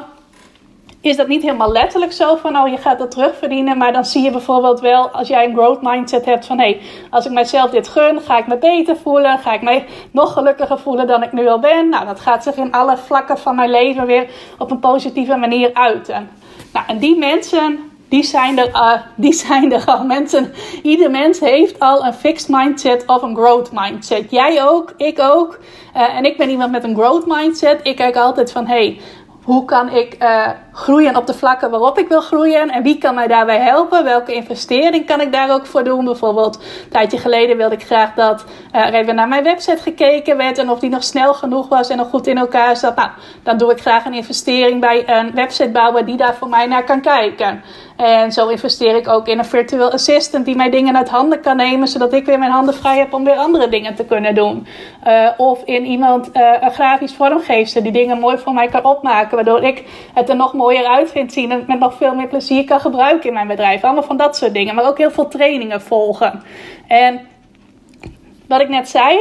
[1.00, 3.78] is dat niet helemaal letterlijk zo van, oh, je gaat dat terugverdienen.
[3.78, 6.80] Maar dan zie je bijvoorbeeld wel, als jij een growth mindset hebt van, hé, hey,
[7.10, 9.38] als ik mijzelf dit gun, ga ik me beter voelen.
[9.38, 11.88] Ga ik me nog gelukkiger voelen dan ik nu al ben.
[11.88, 14.26] Nou, dat gaat zich in alle vlakken van mijn leven weer
[14.58, 16.28] op een positieve manier uiten.
[16.72, 20.04] Nou, en die mensen, die zijn er, uh, die zijn er al.
[20.04, 24.30] Mensen, ieder mens heeft al een fixed mindset of een growth mindset.
[24.30, 25.58] Jij ook, ik ook.
[25.96, 27.80] Uh, en ik ben iemand met een growth mindset.
[27.82, 29.00] Ik kijk altijd van, hey,
[29.44, 32.70] hoe kan ik uh, groeien op de vlakken waarop ik wil groeien?
[32.70, 34.04] En wie kan mij daarbij helpen?
[34.04, 36.04] Welke investering kan ik daar ook voor doen?
[36.04, 40.36] Bijvoorbeeld, een tijdje geleden wilde ik graag dat uh, er even naar mijn website gekeken
[40.36, 40.58] werd.
[40.58, 42.96] En of die nog snel genoeg was en nog goed in elkaar zat.
[42.96, 43.10] Nou,
[43.42, 47.00] dan doe ik graag een investering bij een websitebouwer die daar voor mij naar kan
[47.00, 47.62] kijken.
[47.96, 51.56] En zo investeer ik ook in een virtual assistant die mij dingen uit handen kan
[51.56, 54.66] nemen, zodat ik weer mijn handen vrij heb om weer andere dingen te kunnen doen.
[55.06, 59.34] Uh, of in iemand, uh, een grafisch vormgeefster die dingen mooi voor mij kan opmaken,
[59.34, 62.28] waardoor ik het er nog mooier uit vind zien en het met nog veel meer
[62.28, 63.84] plezier kan gebruiken in mijn bedrijf.
[63.84, 66.42] Allemaal van dat soort dingen, maar ook heel veel trainingen volgen.
[66.86, 67.20] En
[68.48, 69.18] wat ik net zei,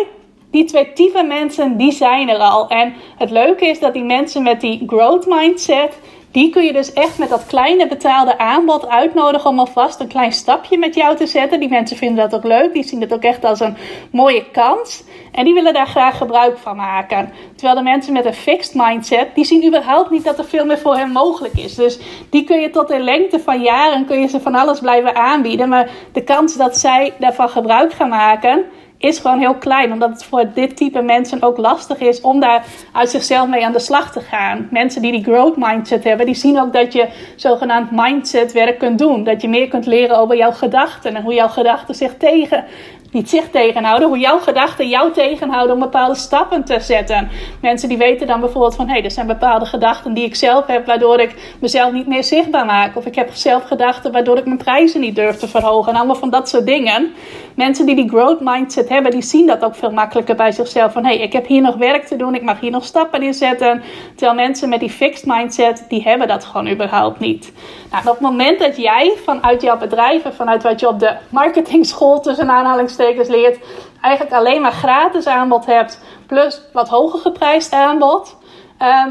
[0.52, 2.69] die twee type mensen, die zijn er al.
[2.69, 5.99] En het leuke is dat die mensen met die growth mindset,
[6.32, 10.32] die kun je dus echt met dat kleine betaalde aanbod uitnodigen om alvast een klein
[10.32, 11.60] stapje met jou te zetten.
[11.60, 12.74] Die mensen vinden dat ook leuk.
[12.74, 13.78] Die zien het ook echt als een
[14.12, 15.04] mooie kans.
[15.32, 17.32] En die willen daar graag gebruik van maken.
[17.56, 20.78] Terwijl de mensen met een fixed mindset, die zien überhaupt niet dat er veel meer
[20.78, 21.76] voor hen mogelijk is.
[21.76, 25.15] Dus die kun je tot in lengte van jaren kun je ze van alles blijven
[25.15, 25.70] aanbieden.
[25.70, 28.65] Maar de kans dat zij daarvan gebruik gaan maken,
[29.00, 29.92] is gewoon heel klein.
[29.92, 33.72] Omdat het voor dit type mensen ook lastig is om daar uit zichzelf mee aan
[33.72, 34.68] de slag te gaan.
[34.72, 39.00] Mensen die die growth mindset hebben, die zien ook dat je zogenaamd mindset werk kunt
[39.00, 39.24] doen.
[39.24, 42.66] Dat je meer kunt leren over jouw gedachten en hoe jouw gedachten zich tegen
[43.12, 47.30] niet zich tegenhouden, hoe jouw gedachten jou tegenhouden om bepaalde stappen te zetten.
[47.62, 50.67] Mensen die weten dan bijvoorbeeld van hé, hey, er zijn bepaalde gedachten die ik zelf
[50.67, 52.95] heb, waardoor ik mezelf niet meer zichtbaar maak.
[52.95, 55.91] Of ik heb zelf gedachten waardoor ik mijn prijzen niet durf te verhogen.
[55.91, 57.13] En allemaal van dat soort dingen.
[57.56, 60.91] Mensen die die growth mindset hebben, die zien dat ook veel makkelijker bij zichzelf.
[60.91, 63.24] Van hé, hey, ik heb hier nog werk te doen, ik mag hier nog stappen
[63.24, 63.84] in zetten.
[64.15, 67.54] Terwijl mensen met die fixed mindset, die hebben dat gewoon überhaupt niet.
[67.91, 71.15] Nou, op het moment dat jij vanuit jouw bedrijf en vanuit wat je op de
[71.30, 73.60] marketingschool tussen aanhalingstekens leert,
[74.02, 78.38] eigenlijk alleen maar gratis aanbod hebt, plus wat hoger geprijsd aanbod.
[78.82, 79.06] Uh,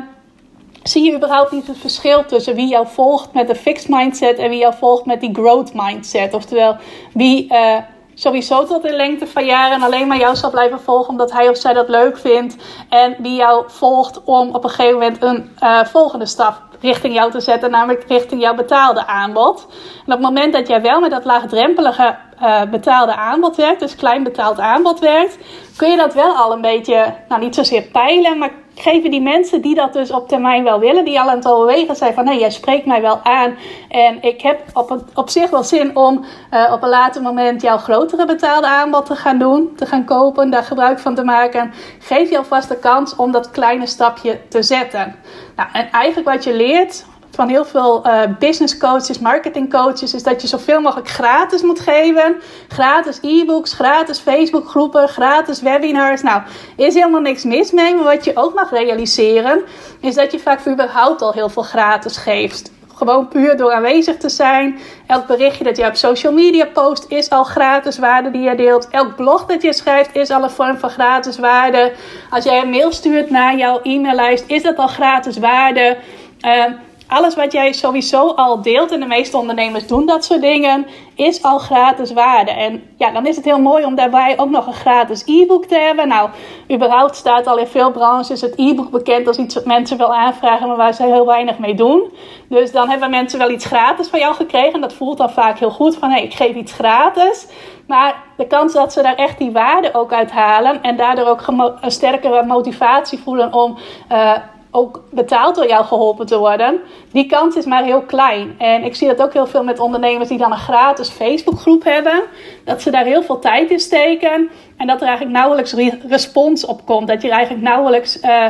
[0.83, 4.48] zie je überhaupt niet het verschil tussen wie jou volgt met de fixed mindset en
[4.48, 6.35] wie jou volgt met die growth mindset.
[6.35, 6.77] Oftewel,
[7.12, 7.77] wie uh,
[8.14, 11.57] sowieso tot in lengte van jaren alleen maar jou zal blijven volgen omdat hij of
[11.57, 12.57] zij dat leuk vindt.
[12.88, 17.30] En wie jou volgt om op een gegeven moment een uh, volgende stap richting jou
[17.30, 19.66] te zetten, namelijk richting jouw betaalde aanbod.
[20.06, 23.96] En op het moment dat jij wel met dat laagdrempelige uh, betaalde aanbod werkt, dus
[23.96, 25.38] klein betaald aanbod werkt,
[25.76, 29.60] kun je dat wel al een beetje, nou niet zozeer peilen, maar geven die mensen
[29.60, 32.30] die dat dus op termijn wel willen, die al aan het overwegen zijn van hé,
[32.30, 33.56] hey, jij spreekt mij wel aan
[33.88, 37.76] en ik heb op, op zich wel zin om uh, op een later moment jouw
[37.76, 41.72] grotere betaalde aanbod te gaan doen, te gaan kopen, daar gebruik van te maken.
[41.98, 45.14] Geef je alvast de kans om dat kleine stapje te zetten.
[45.56, 47.04] Nou, en eigenlijk wat je leert
[47.38, 51.81] van heel veel uh, business coaches, marketing coaches, is dat je zoveel mogelijk gratis moet
[51.81, 52.37] geven.
[52.68, 56.22] Gratis e-books, gratis Facebook groepen, gratis webinars.
[56.22, 56.42] Nou,
[56.77, 57.94] is helemaal niks mis mee.
[57.94, 59.62] Maar wat je ook mag realiseren,
[60.01, 62.72] is dat je vaak überhaupt al heel veel gratis geeft.
[62.94, 64.79] Gewoon puur door aanwezig te zijn.
[65.07, 68.88] Elk berichtje dat je op social media post is al gratis waarde die je deelt.
[68.90, 71.92] Elk blog dat je schrijft is al een vorm van gratis waarde.
[72.31, 75.96] Als jij een mail stuurt naar jouw e-maillijst, is dat al gratis waarde.
[76.40, 76.64] Uh,
[77.09, 81.42] alles wat jij sowieso al deelt, en de meeste ondernemers doen dat soort dingen, is
[81.42, 82.51] al gratis waarde.
[82.51, 85.79] En ja, dan is het heel mooi om daarbij ook nog een gratis e-book te
[85.79, 86.09] hebben.
[86.09, 86.31] Nou,
[86.73, 90.69] überhaupt staat al in veel branches het e-book bekend als iets wat mensen wel aanvragen,
[90.69, 92.13] maar waar ze heel weinig mee doen.
[92.48, 94.73] Dus dan hebben mensen wel iets gratis van jou gekregen.
[94.73, 97.46] En dat voelt dan vaak heel goed van hé, hey, ik geef iets gratis.
[97.87, 101.46] Maar de kans dat ze daar echt die waarde ook uit halen en daardoor ook
[101.81, 103.79] een sterkere motivatie voelen om
[104.13, 104.33] uh,
[104.79, 106.81] ook betaald door jou geholpen te worden,
[107.12, 108.54] die kans is maar heel klein.
[108.58, 112.22] En ik zie dat ook heel veel met ondernemers die dan een gratis Facebookgroep hebben,
[112.64, 115.74] dat ze daar heel veel tijd in steken en dat er eigenlijk nauwelijks
[116.08, 117.08] respons op komt.
[117.08, 118.46] Dat je eigenlijk nauwelijks uh,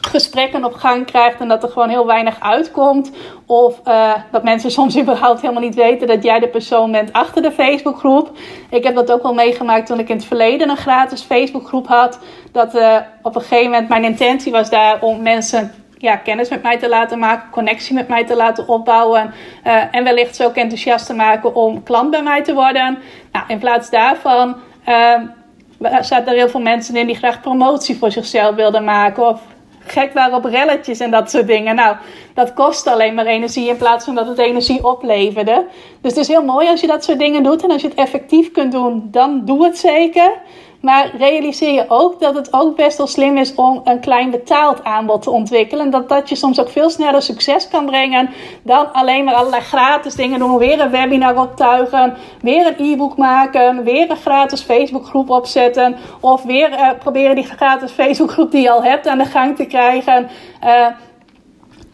[0.00, 3.10] gesprekken op gang krijgt en dat er gewoon heel weinig uitkomt.
[3.46, 7.42] Of uh, dat mensen soms überhaupt helemaal niet weten dat jij de persoon bent achter
[7.42, 8.30] de Facebookgroep.
[8.70, 12.18] Ik heb dat ook wel meegemaakt toen ik in het verleden een gratis Facebookgroep had.
[12.52, 16.62] Dat uh, op een gegeven moment mijn intentie was daar om mensen ja, kennis met
[16.62, 19.34] mij te laten maken, connectie met mij te laten opbouwen.
[19.66, 22.98] Uh, en wellicht zo ook enthousiast te maken om klant bij mij te worden.
[23.32, 24.56] Nou, in plaats daarvan
[26.00, 29.28] zaten er heel veel mensen in die graag promotie voor zichzelf wilden maken.
[29.28, 29.40] Of
[29.90, 31.74] gek waren op relletjes en dat soort dingen.
[31.74, 31.96] Nou,
[32.34, 35.66] dat kost alleen maar energie in plaats van dat het energie opleverde.
[36.00, 37.62] Dus het is heel mooi als je dat soort dingen doet.
[37.62, 40.32] En als je het effectief kunt doen, dan doe het zeker.
[40.80, 44.84] Maar realiseer je ook dat het ook best wel slim is om een klein betaald
[44.84, 45.84] aanbod te ontwikkelen.
[45.84, 48.30] En dat dat je soms ook veel sneller succes kan brengen
[48.62, 50.58] dan alleen maar allerlei gratis dingen doen.
[50.58, 55.96] Weer een webinar optuigen, weer een e-book maken, weer een gratis Facebookgroep opzetten.
[56.20, 59.64] Of weer uh, proberen die gratis Facebookgroep die je al hebt aan de gang te
[59.64, 60.28] krijgen.
[60.64, 60.86] Uh,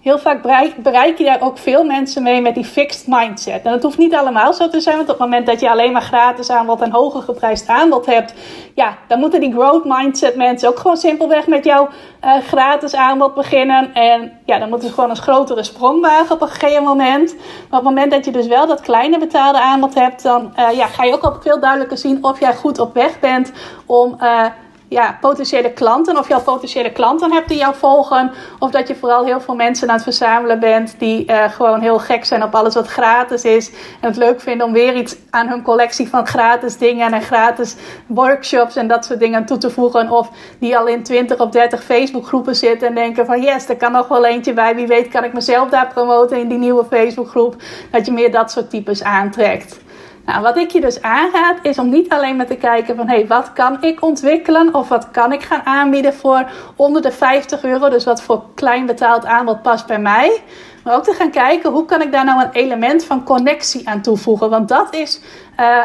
[0.06, 0.42] heel vaak
[0.82, 3.62] bereik, je daar ook veel mensen mee met die fixed mindset.
[3.64, 5.92] En dat hoeft niet allemaal zo te zijn, want op het moment dat je alleen
[5.92, 8.34] maar gratis aanbod en hoger geprijsd aanbod hebt,
[8.74, 11.88] ja, dan moeten die growth mindset mensen ook gewoon simpelweg met jouw
[12.24, 13.94] uh, gratis aanbod beginnen.
[13.94, 17.34] En ja, dan moeten ze gewoon een grotere sprong wagen op een gegeven moment.
[17.34, 20.76] Maar op het moment dat je dus wel dat kleine betaalde aanbod hebt, dan uh,
[20.76, 23.52] ja, ga je ook al veel duidelijker zien of jij goed op weg bent
[23.86, 24.16] om.
[24.20, 24.44] Uh,
[24.88, 26.18] ja, potentiële klanten.
[26.18, 28.32] Of je al potentiële klanten hebt die jou volgen.
[28.58, 31.98] Of dat je vooral heel veel mensen aan het verzamelen bent die uh, gewoon heel
[31.98, 33.70] gek zijn op alles wat gratis is.
[34.00, 37.76] En het leuk vinden om weer iets aan hun collectie van gratis dingen en gratis
[38.06, 40.10] workshops en dat soort dingen toe te voegen.
[40.10, 43.76] Of die al in 20 of 30 Facebook groepen zitten en denken van yes, er
[43.76, 44.74] kan nog wel eentje bij.
[44.74, 47.56] Wie weet kan ik mezelf daar promoten in die nieuwe Facebook groep.
[47.90, 49.84] Dat je meer dat soort types aantrekt.
[50.26, 53.14] Nou, wat ik je dus aanraad is om niet alleen maar te kijken van hé,
[53.14, 57.64] hey, wat kan ik ontwikkelen of wat kan ik gaan aanbieden voor onder de 50
[57.64, 60.42] euro, dus wat voor klein betaald aanbod past bij mij.
[60.84, 64.02] Maar ook te gaan kijken hoe kan ik daar nou een element van connectie aan
[64.02, 64.50] toevoegen.
[64.50, 65.20] Want dat is
[65.60, 65.82] uh,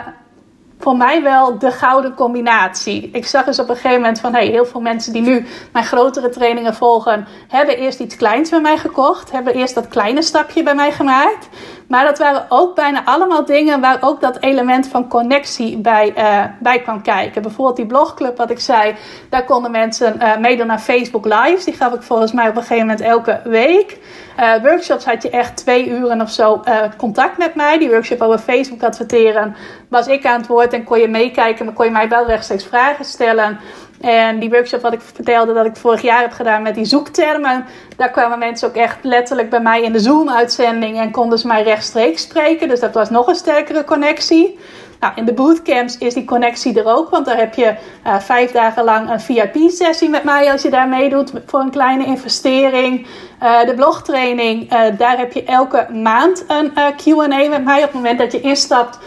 [0.79, 3.09] voor mij wel de gouden combinatie.
[3.13, 5.85] Ik zag dus op een gegeven moment van hey, heel veel mensen die nu mijn
[5.85, 10.63] grotere trainingen volgen, hebben eerst iets kleins bij mij gekocht, hebben eerst dat kleine stapje
[10.63, 11.49] bij mij gemaakt.
[11.91, 16.43] Maar dat waren ook bijna allemaal dingen waar ook dat element van connectie bij, uh,
[16.59, 17.41] bij kwam kijken.
[17.41, 18.95] Bijvoorbeeld die blogclub wat ik zei,
[19.29, 21.63] daar konden mensen uh, meedoen naar Facebook Lives.
[21.63, 23.97] Die gaf ik volgens mij op een gegeven moment elke week.
[24.39, 26.63] Uh, workshops had je echt twee uren of zo
[26.97, 27.77] contact met mij.
[27.77, 29.55] Die workshop over Facebook adverteren
[29.89, 32.65] was ik aan het woord en kon je meekijken, maar kon je mij wel rechtstreeks
[32.65, 33.59] vragen stellen.
[34.01, 37.65] En die workshop wat ik vertelde dat ik vorig jaar heb gedaan met die zoektermen,
[37.97, 41.63] daar kwamen mensen ook echt letterlijk bij mij in de Zoom-uitzending en konden ze mij
[41.63, 42.67] rechtstreeks spreken.
[42.67, 44.59] Dus dat was nog een sterkere connectie.
[45.01, 47.75] Nou, in de bootcamps is die connectie er ook, want daar heb je
[48.07, 52.05] uh, vijf dagen lang een VIP-sessie met mij als je daar meedoet voor een kleine
[52.05, 53.07] investering.
[53.43, 57.77] Uh, de blogtraining, uh, daar heb je elke maand een QA met mij.
[57.77, 58.99] Op het moment dat je instapt,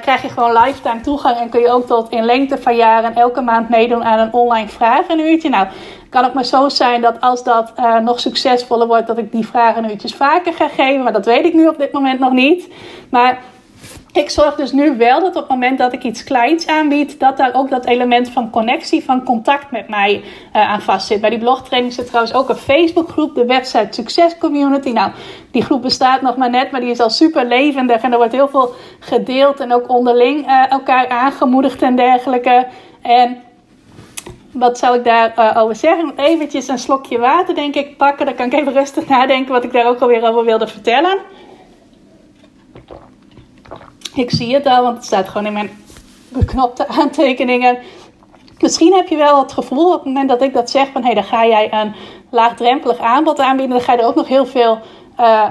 [0.00, 3.40] krijg je gewoon lifetime toegang en kun je ook tot in lengte van jaren elke
[3.40, 5.48] maand meedoen aan een online vragenuurtje.
[5.48, 5.66] Nou,
[6.10, 7.72] kan het maar zo zijn dat als dat
[8.02, 11.02] nog succesvoller wordt, dat ik die vragenuurtjes vaker ga geven.
[11.02, 12.68] Maar dat weet ik nu op dit moment nog niet.
[13.10, 13.38] Maar
[14.16, 17.36] ik zorg dus nu wel dat op het moment dat ik iets kleins aanbied, dat
[17.36, 20.22] daar ook dat element van connectie, van contact met mij
[20.56, 21.20] uh, aan vastzit.
[21.20, 24.90] Bij die blogtraining zit trouwens ook een Facebookgroep, de website Succes Community.
[24.90, 25.10] Nou,
[25.50, 28.32] die groep bestaat nog maar net, maar die is al super levendig en er wordt
[28.32, 32.66] heel veel gedeeld en ook onderling uh, elkaar aangemoedigd en dergelijke.
[33.02, 33.36] En
[34.52, 36.12] wat zou ik daarover uh, over zeggen?
[36.16, 38.26] Eventjes een slokje water, denk ik, pakken.
[38.26, 41.18] Dan kan ik even rustig nadenken wat ik daar ook alweer over wilde vertellen.
[44.16, 45.70] Ik zie het al, want het staat gewoon in mijn
[46.28, 47.78] beknopte aantekeningen.
[48.58, 51.14] Misschien heb je wel het gevoel op het moment dat ik dat zeg van hé,
[51.14, 51.94] dan ga jij een
[52.30, 53.76] laagdrempelig aanbod aanbieden.
[53.76, 54.78] Dan ga je er ook nog heel veel
[55.20, 55.48] uh,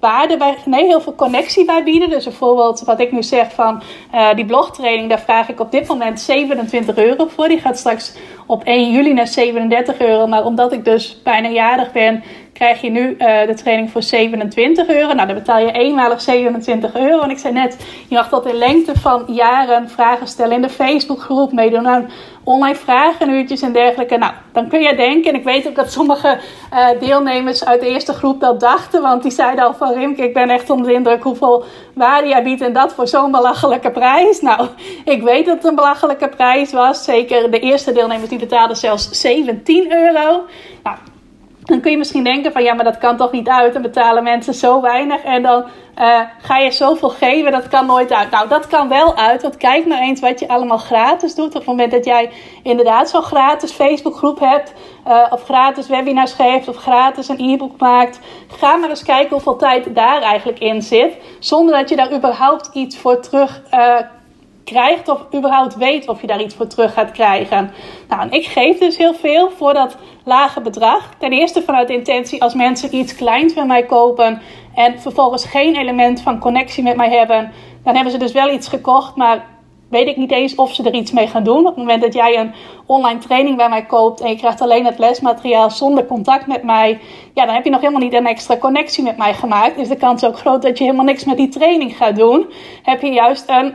[0.00, 2.10] waarde bij, nee, heel veel connectie bij bieden.
[2.10, 3.82] Dus bijvoorbeeld wat ik nu zeg van
[4.14, 7.48] uh, die blogtraining, daar vraag ik op dit moment 27 euro voor.
[7.48, 8.12] Die gaat straks
[8.46, 10.26] op 1 juli naar 37 euro.
[10.26, 12.22] Maar omdat ik dus bijna jarig ben,
[12.52, 15.12] krijg je nu uh, de training voor 27 euro.
[15.12, 17.20] Nou, dan betaal je eenmalig 27 euro.
[17.20, 20.68] En ik zei net, je mag tot in lengte van jaren vragen stellen in de
[20.68, 22.10] Facebookgroep, meedoen aan
[22.44, 24.16] online vragenuurtjes en dergelijke.
[24.16, 26.38] Nou, dan kun je denken, en ik weet ook dat sommige
[26.72, 30.34] uh, deelnemers uit de eerste groep dat dachten, want die zeiden al van Rimke, ik
[30.34, 31.64] ben echt onder de indruk hoeveel
[31.94, 34.40] waarde jij biedt en dat voor zo'n belachelijke prijs.
[34.40, 34.68] Nou,
[35.04, 37.04] ik weet dat het een belachelijke prijs was.
[37.04, 40.44] Zeker de eerste deelnemers die betaalden zelfs 17 euro.
[40.82, 40.96] Nou,
[41.64, 43.72] dan kun je misschien denken van ja, maar dat kan toch niet uit.
[43.72, 45.64] Dan betalen mensen zo weinig en dan
[45.98, 47.52] uh, ga je zoveel geven.
[47.52, 48.30] Dat kan nooit uit.
[48.30, 49.42] Nou, dat kan wel uit.
[49.42, 51.46] Want kijk maar eens wat je allemaal gratis doet.
[51.46, 52.30] Op het moment dat jij
[52.62, 54.72] inderdaad zo'n gratis Facebookgroep hebt.
[55.08, 56.68] Uh, of gratis webinars geeft.
[56.68, 58.20] Of gratis een e-book maakt.
[58.48, 61.16] Ga maar eens kijken hoeveel tijd daar eigenlijk in zit.
[61.38, 63.96] Zonder dat je daar überhaupt iets voor terug uh,
[64.64, 67.70] krijgt of überhaupt weet of je daar iets voor terug gaat krijgen.
[68.08, 71.14] Nou, ik geef dus heel veel voor dat lage bedrag.
[71.18, 74.40] Ten eerste vanuit intentie als mensen iets kleins bij mij kopen
[74.74, 77.52] en vervolgens geen element van connectie met mij hebben,
[77.84, 79.44] dan hebben ze dus wel iets gekocht, maar
[79.88, 81.58] weet ik niet eens of ze er iets mee gaan doen.
[81.58, 82.54] Op het moment dat jij een
[82.86, 87.00] online training bij mij koopt en je krijgt alleen het lesmateriaal zonder contact met mij,
[87.34, 89.76] ja, dan heb je nog helemaal niet een extra connectie met mij gemaakt.
[89.76, 92.52] Dus de kans is ook groot dat je helemaal niks met die training gaat doen.
[92.82, 93.74] Heb je juist een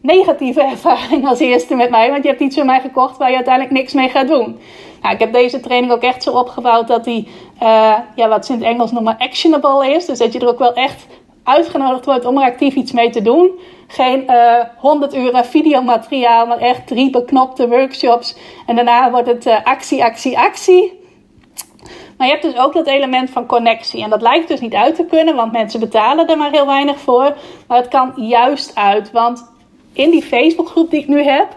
[0.00, 2.10] negatieve ervaring als eerste met mij.
[2.10, 4.58] Want je hebt iets van mij gekocht waar je uiteindelijk niks mee gaat doen.
[5.02, 7.28] Nou, ik heb deze training ook echt zo opgebouwd dat die,
[7.62, 10.06] uh, ja, wat ze in het Engels noemen, actionable is.
[10.06, 11.06] Dus dat je er ook wel echt
[11.42, 13.50] uitgenodigd wordt om er actief iets mee te doen.
[13.86, 18.36] Geen uh, 100 uur videomateriaal, maar echt drie beknopte workshops.
[18.66, 21.04] En daarna wordt het uh, actie, actie, actie.
[22.16, 24.02] Maar je hebt dus ook dat element van connectie.
[24.02, 26.98] En dat lijkt dus niet uit te kunnen, want mensen betalen er maar heel weinig
[26.98, 27.36] voor.
[27.68, 29.54] Maar het kan juist uit, want
[29.96, 31.48] in die Facebookgroep die ik nu heb.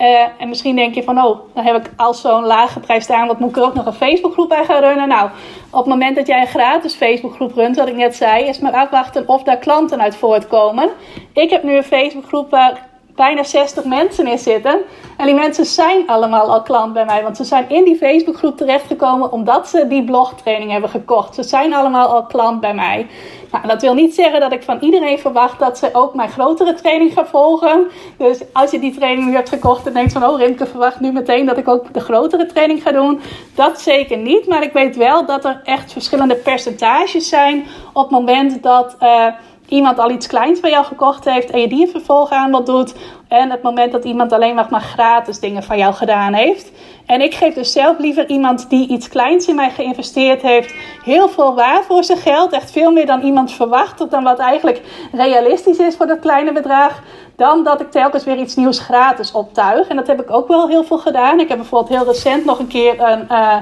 [0.00, 3.26] Uh, en misschien denk je van, oh, dan heb ik al zo'n lage prijs staan,
[3.26, 5.08] wat moet ik er ook nog een Facebookgroep bij gaan runnen?
[5.08, 5.30] Nou,
[5.70, 8.72] op het moment dat jij een gratis Facebookgroep runt, wat ik net zei, is maar
[8.72, 10.90] afwachten of daar klanten uit voortkomen.
[11.32, 14.80] Ik heb nu een Facebookgroep waar bijna 60 mensen in zitten.
[15.16, 17.22] En die mensen zijn allemaal al klant bij mij.
[17.22, 21.34] Want ze zijn in die Facebookgroep terechtgekomen omdat ze die blogtraining hebben gekocht.
[21.34, 23.06] Ze zijn allemaal al klant bij mij.
[23.50, 26.74] Nou, dat wil niet zeggen dat ik van iedereen verwacht dat ze ook mijn grotere
[26.74, 27.86] training gaan volgen.
[28.16, 30.24] Dus als je die training nu hebt gekocht en denkt van...
[30.24, 33.20] oh, Rimke verwacht nu meteen dat ik ook de grotere training ga doen.
[33.54, 34.46] Dat zeker niet.
[34.46, 38.96] Maar ik weet wel dat er echt verschillende percentages zijn op het moment dat...
[39.02, 39.26] Uh,
[39.68, 41.90] iemand al iets kleins bij jou gekocht heeft en je die
[42.30, 42.94] een wat doet.
[43.28, 46.72] En het moment dat iemand alleen maar gratis dingen van jou gedaan heeft.
[47.06, 50.74] En ik geef dus zelf liever iemand die iets kleins in mij geïnvesteerd heeft.
[51.04, 52.52] Heel veel waar voor zijn geld.
[52.52, 54.10] Echt veel meer dan iemand verwacht.
[54.10, 54.80] Dan wat eigenlijk
[55.12, 57.02] realistisch is voor dat kleine bedrag.
[57.36, 59.88] Dan dat ik telkens weer iets nieuws gratis optuig.
[59.88, 61.40] En dat heb ik ook wel heel veel gedaan.
[61.40, 63.26] Ik heb bijvoorbeeld heel recent nog een keer een...
[63.30, 63.56] Uh,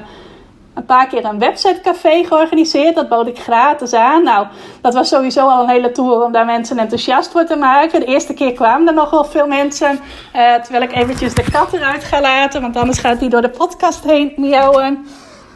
[0.74, 2.94] een paar keer een websitecafé georganiseerd.
[2.94, 4.22] Dat bood ik gratis aan.
[4.22, 4.46] Nou,
[4.80, 8.00] dat was sowieso al een hele tour om daar mensen enthousiast voor te maken.
[8.00, 10.00] De eerste keer kwamen er nog wel veel mensen.
[10.36, 13.50] Uh, terwijl ik eventjes de kat eruit ga laten, want anders gaat die door de
[13.50, 15.06] podcast heen miauwen.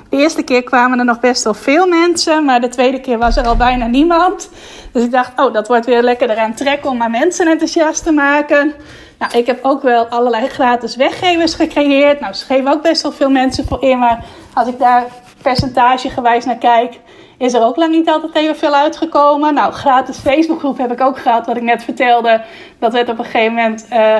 [0.09, 3.37] De eerste keer kwamen er nog best wel veel mensen, maar de tweede keer was
[3.37, 4.51] er al bijna niemand.
[4.93, 8.13] Dus ik dacht, oh, dat wordt weer lekker eraan trekken om maar mensen enthousiast te
[8.13, 8.73] maken.
[9.19, 12.21] Nou, ik heb ook wel allerlei gratis weggevers gecreëerd.
[12.21, 15.05] Nou, ze geven ook best wel veel mensen voor in, maar als ik daar
[15.43, 17.01] percentagegewijs naar kijk,
[17.39, 19.55] is er ook lang niet altijd even veel uitgekomen.
[19.55, 22.43] Nou, gratis Facebookgroep heb ik ook gehad, wat ik net vertelde.
[22.79, 24.17] Dat werd op een gegeven moment uh,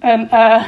[0.00, 0.62] een, uh,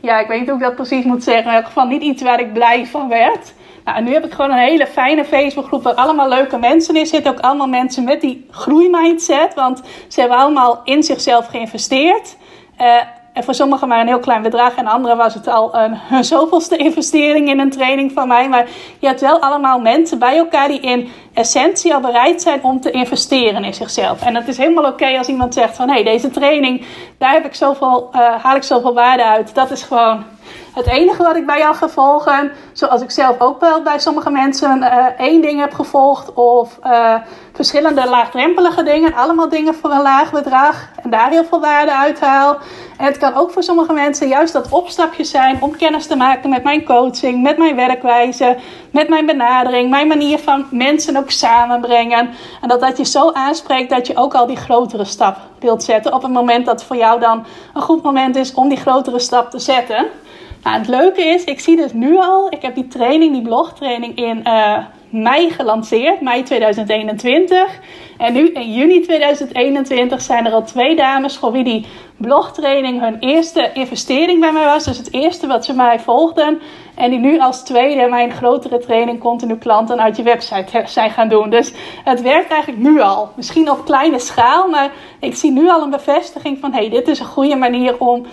[0.00, 1.44] ja, ik weet niet hoe ik dat precies moet zeggen.
[1.44, 3.52] In elk geval niet iets waar ik blij van werd.
[3.84, 7.06] Nou, en nu heb ik gewoon een hele fijne Facebookgroep waar allemaal leuke mensen in
[7.06, 7.32] zitten.
[7.32, 9.54] Ook allemaal mensen met die groeimindset.
[9.54, 12.36] Want ze hebben allemaal in zichzelf geïnvesteerd.
[12.80, 13.02] Uh,
[13.32, 14.74] en voor sommigen maar een heel klein bedrag.
[14.74, 18.48] En anderen was het al een, zoveelste investering in een training van mij.
[18.48, 18.66] Maar
[18.98, 22.90] je hebt wel allemaal mensen bij elkaar die in essentie al bereid zijn om te
[22.90, 24.22] investeren in zichzelf.
[24.22, 26.84] En dat is helemaal oké als iemand zegt van hé, hey, deze training,
[27.18, 29.54] daar heb ik zoveel, uh, haal ik zoveel waarde uit.
[29.54, 30.24] Dat is gewoon
[30.74, 34.30] het enige wat ik bij jou ga volgen, zoals ik zelf ook wel bij sommige
[34.30, 37.14] mensen uh, één ding heb gevolgd of uh,
[37.52, 42.58] verschillende laagdrempelige dingen, allemaal dingen voor een laag bedrag en daar heel veel waarde uithaal.
[42.98, 46.50] En het kan ook voor sommige mensen juist dat opstapje zijn om kennis te maken
[46.50, 48.56] met mijn coaching, met mijn werkwijze,
[48.90, 52.30] met mijn benadering, mijn manier van mensen ook samenbrengen.
[52.60, 56.14] En dat dat je zo aanspreekt dat je ook al die grotere stap wilt zetten
[56.14, 57.44] op het moment dat voor jou dan
[57.74, 60.06] een goed moment is om die grotere stap te zetten.
[60.62, 64.16] Nou, het leuke is, ik zie dus nu al, ik heb die training, die blogtraining
[64.16, 64.78] in uh,
[65.10, 67.80] mei gelanceerd, mei 2021.
[68.18, 71.86] En nu in juni 2021 zijn er al twee dames voor wie die
[72.16, 74.84] blogtraining hun eerste investering bij mij was.
[74.84, 76.60] Dus het eerste wat ze mij volgden.
[76.94, 81.28] En die nu als tweede mijn grotere training continu klanten uit je website zijn gaan
[81.28, 81.50] doen.
[81.50, 81.72] Dus
[82.04, 83.28] het werkt eigenlijk nu al.
[83.36, 87.18] Misschien op kleine schaal, maar ik zie nu al een bevestiging van: hey, dit is
[87.18, 88.26] een goede manier om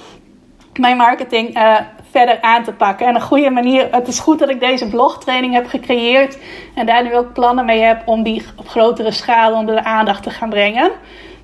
[0.79, 1.75] mijn marketing uh,
[2.11, 3.07] verder aan te pakken.
[3.07, 6.37] En een goede manier, het is goed dat ik deze blogtraining heb gecreëerd
[6.75, 10.23] en daar nu ook plannen mee heb om die op grotere schaal onder de aandacht
[10.23, 10.91] te gaan brengen.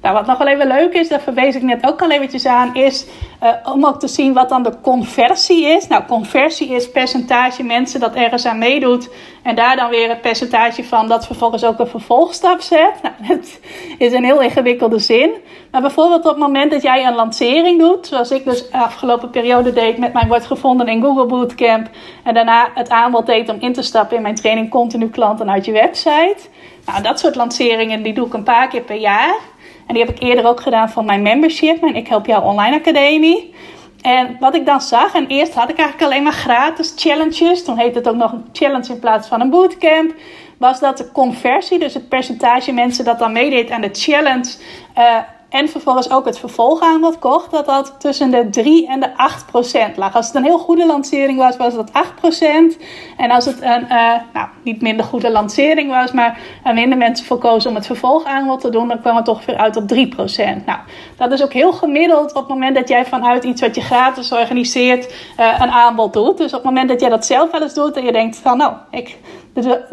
[0.06, 2.76] Nou, wat nog wel even leuk is, daar verwees ik net ook al eventjes aan,
[2.76, 3.06] is
[3.44, 5.88] uh, om ook te zien wat dan de conversie is.
[5.88, 9.10] Nou, conversie is percentage mensen dat ergens aan meedoet
[9.44, 12.94] en daar dan weer het percentage van dat vervolgens ook een vervolgstap zet.
[13.02, 13.60] Nou, het
[13.98, 15.32] is een heel ingewikkelde zin.
[15.72, 19.74] Maar bijvoorbeeld op het moment dat jij een lancering doet, zoals ik dus afgelopen periode
[19.74, 21.90] deed met mijn wordt gevonden in Google Bootcamp
[22.24, 25.66] en daarna het aanbod deed om in te stappen in mijn training continu klanten uit
[25.66, 26.38] je website.
[26.86, 29.54] Nou, dat soort lanceringen die doe ik een paar keer per jaar.
[29.88, 32.76] En die heb ik eerder ook gedaan van mijn membership, mijn Ik Help Jou Online
[32.76, 33.54] Academie.
[34.02, 37.64] En wat ik dan zag, en eerst had ik eigenlijk alleen maar gratis challenges.
[37.64, 40.14] Toen heette het ook nog een challenge in plaats van een bootcamp.
[40.58, 44.54] Was dat de conversie, dus het percentage mensen dat dan meedeed aan de challenge,
[44.98, 45.18] uh,
[45.56, 49.98] en vervolgens ook het vervolgaanbod kocht, dat dat tussen de 3 en de 8 procent
[49.98, 50.16] lag.
[50.16, 52.78] Als het een heel goede lancering was, was dat 8 procent.
[53.18, 57.26] En als het een uh, nou, niet minder goede lancering was, maar er minder mensen
[57.26, 60.08] voor kozen om het vervolgaanbod te doen, dan kwam het toch weer uit op 3
[60.08, 60.66] procent.
[60.66, 60.80] Nou,
[61.18, 64.32] dat is ook heel gemiddeld op het moment dat jij vanuit iets wat je gratis
[64.32, 66.38] organiseert uh, een aanbod doet.
[66.38, 68.58] Dus op het moment dat jij dat zelf wel eens doet en je denkt van
[68.58, 69.18] nou, ik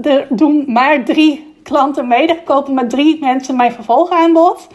[0.03, 4.69] er doen maar drie klanten mee, er kopen maar drie mensen mijn vervolgaanbod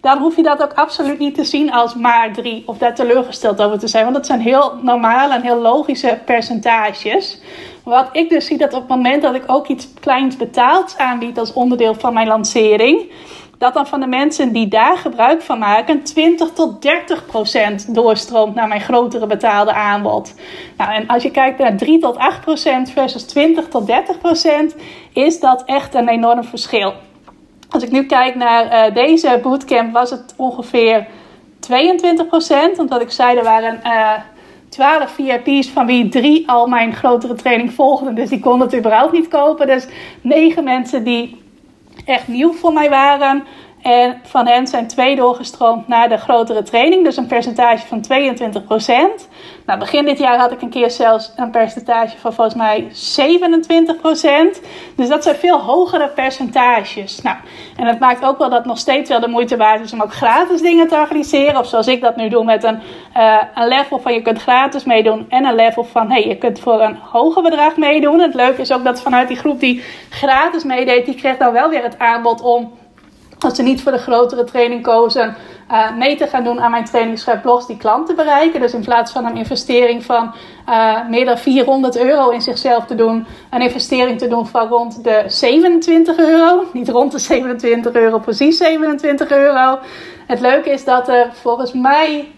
[0.00, 3.62] dan hoef je dat ook absoluut niet te zien als maar drie of daar teleurgesteld
[3.62, 4.02] over te zijn.
[4.02, 7.40] Want dat zijn heel normale en heel logische percentages.
[7.84, 11.38] Wat ik dus zie dat op het moment dat ik ook iets kleins betaald aanbied
[11.38, 13.12] als onderdeel van mijn lancering,
[13.58, 18.54] dat dan van de mensen die daar gebruik van maken 20 tot 30 procent doorstroomt
[18.54, 20.34] naar mijn grotere betaalde aanbod.
[20.76, 24.76] Nou, en als je kijkt naar 3 tot 8 procent versus 20 tot 30 procent,
[25.12, 26.92] is dat echt een enorm verschil.
[27.70, 31.08] Als ik nu kijk naar uh, deze bootcamp, was het ongeveer 22%.
[32.76, 34.12] Want wat ik zei, er waren uh,
[34.68, 38.14] 12 VIP's van wie drie al mijn grotere training volgden.
[38.14, 39.66] Dus die konden het überhaupt niet kopen.
[39.66, 39.86] Dus
[40.20, 41.42] negen mensen die
[42.04, 43.44] echt nieuw voor mij waren.
[43.82, 47.04] En van hen zijn twee doorgestroomd naar de grotere training.
[47.04, 48.04] Dus een percentage van
[49.20, 49.28] 22%.
[49.66, 54.60] Nou, begin dit jaar had ik een keer zelfs een percentage van volgens mij 27%.
[54.96, 57.22] Dus dat zijn veel hogere percentages.
[57.22, 57.36] Nou,
[57.76, 60.14] en het maakt ook wel dat nog steeds wel de moeite waard is om ook
[60.14, 61.60] gratis dingen te organiseren.
[61.60, 62.78] Of zoals ik dat nu doe met een,
[63.16, 65.26] uh, een level van je kunt gratis meedoen.
[65.28, 68.20] En een level van hey, je kunt voor een hoger bedrag meedoen.
[68.20, 71.68] Het leuke is ook dat vanuit die groep die gratis meedeed, die kreeg dan wel
[71.68, 72.78] weer het aanbod om
[73.44, 75.36] als ze niet voor de grotere training kozen,
[75.70, 78.60] uh, mee te gaan doen aan mijn training Schrijf Blogs die klanten bereiken.
[78.60, 80.34] Dus in plaats van een investering van
[80.68, 85.04] uh, meer dan 400 euro in zichzelf te doen, een investering te doen van rond
[85.04, 86.64] de 27 euro.
[86.72, 89.78] Niet rond de 27 euro, precies 27 euro.
[90.26, 92.28] Het leuke is dat er volgens mij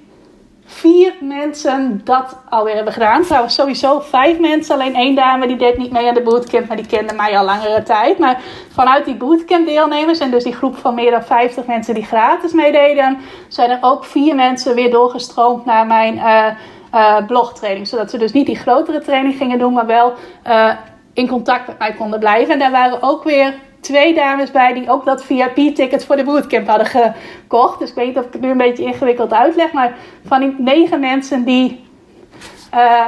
[0.64, 3.22] vier mensen dat alweer hebben gedaan.
[3.22, 4.74] Trouwens, sowieso vijf mensen.
[4.74, 7.44] Alleen één dame die deed niet mee aan de bootcamp, maar die kende mij al
[7.44, 8.18] langere tijd.
[8.18, 8.40] Maar
[8.72, 12.52] vanuit die bootcamp deelnemers en dus die groep van meer dan 50 mensen die gratis
[12.52, 16.46] meededen, zijn er ook vier mensen weer doorgestroomd naar mijn uh,
[16.94, 17.88] uh, blogtraining.
[17.88, 20.12] Zodat ze dus niet die grotere training gingen doen, maar wel
[20.46, 20.72] uh,
[21.12, 22.52] in contact met mij konden blijven.
[22.52, 26.68] En daar waren ook weer twee dames bij die ook dat VIP-ticket voor de bootcamp
[26.68, 27.78] hadden gekocht.
[27.78, 29.72] Dus ik weet niet of ik het nu een beetje ingewikkeld uitleg.
[29.72, 29.94] Maar
[30.26, 31.84] van die negen mensen die
[32.74, 33.06] uh,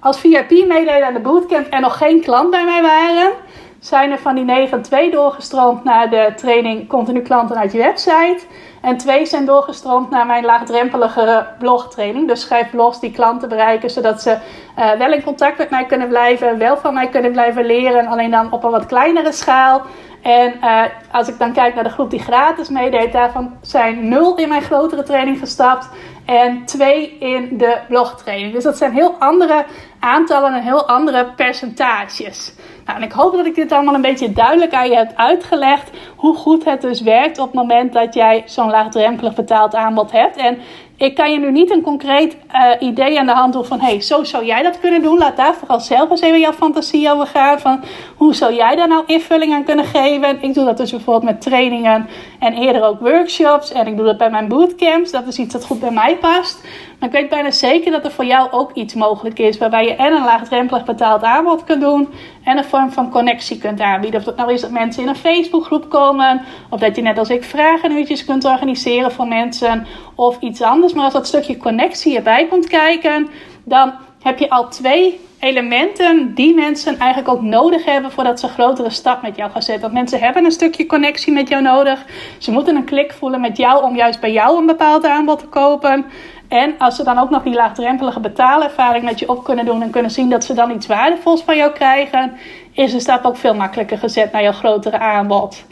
[0.00, 3.32] als VIP meededen aan de bootcamp en nog geen klant bij mij waren,
[3.78, 8.38] zijn er van die negen twee doorgestroomd naar de training Continu Klanten uit je website.
[8.80, 12.28] En twee zijn doorgestroomd naar mijn laagdrempelige blogtraining.
[12.28, 14.36] Dus schrijf blogs die klanten bereiken, zodat ze
[14.78, 18.30] uh, wel in contact met mij kunnen blijven, wel van mij kunnen blijven leren, alleen
[18.30, 19.82] dan op een wat kleinere schaal.
[20.22, 24.36] En uh, als ik dan kijk naar de groep die gratis meedeed, daarvan zijn nul
[24.36, 25.88] in mijn grotere training gestapt
[26.24, 28.52] en twee in de blogtraining.
[28.52, 29.64] Dus dat zijn heel andere
[30.00, 32.54] aantallen en heel andere percentages.
[32.84, 35.90] Nou, en ik hoop dat ik dit allemaal een beetje duidelijk aan je heb uitgelegd.
[36.16, 40.36] Hoe goed het dus werkt op het moment dat jij zo'n laagdrempelig betaald aanbod hebt.
[40.36, 40.58] En
[41.00, 43.80] ik kan je nu niet een concreet uh, idee aan de hand doen van...
[43.80, 45.18] hey, zo zou jij dat kunnen doen.
[45.18, 47.60] Laat daar vooral zelf eens even jouw fantasie over gaan.
[47.60, 47.80] Van
[48.16, 50.42] hoe zou jij daar nou invulling aan kunnen geven?
[50.42, 53.72] Ik doe dat dus bijvoorbeeld met trainingen en eerder ook workshops.
[53.72, 55.10] En ik doe dat bij mijn bootcamps.
[55.10, 56.64] Dat is iets dat goed bij mij past.
[57.00, 59.94] Maar ik weet bijna zeker dat er voor jou ook iets mogelijk is waarbij je
[59.94, 62.08] en een laagdrempelig betaald aanbod kunt doen
[62.44, 64.20] en een vorm van connectie kunt aanbieden.
[64.20, 67.30] Of dat nou is dat mensen in een Facebookgroep komen, of dat je net als
[67.30, 70.92] ik vragenuurtjes kunt organiseren voor mensen of iets anders.
[70.92, 73.28] Maar als dat stukje connectie erbij komt kijken,
[73.64, 73.92] dan
[74.22, 78.90] heb je al twee elementen die mensen eigenlijk ook nodig hebben voordat ze een grotere
[78.90, 79.82] stap met jou gaan zetten.
[79.82, 82.04] Want mensen hebben een stukje connectie met jou nodig.
[82.38, 85.46] Ze moeten een klik voelen met jou om juist bij jou een bepaald aanbod te
[85.46, 86.04] kopen.
[86.50, 89.90] En als ze dan ook nog die laagdrempelige betaalervaring met je op kunnen doen en
[89.90, 92.32] kunnen zien dat ze dan iets waardevols van jou krijgen,
[92.72, 95.64] is de stap ook veel makkelijker gezet naar jouw grotere aanbod.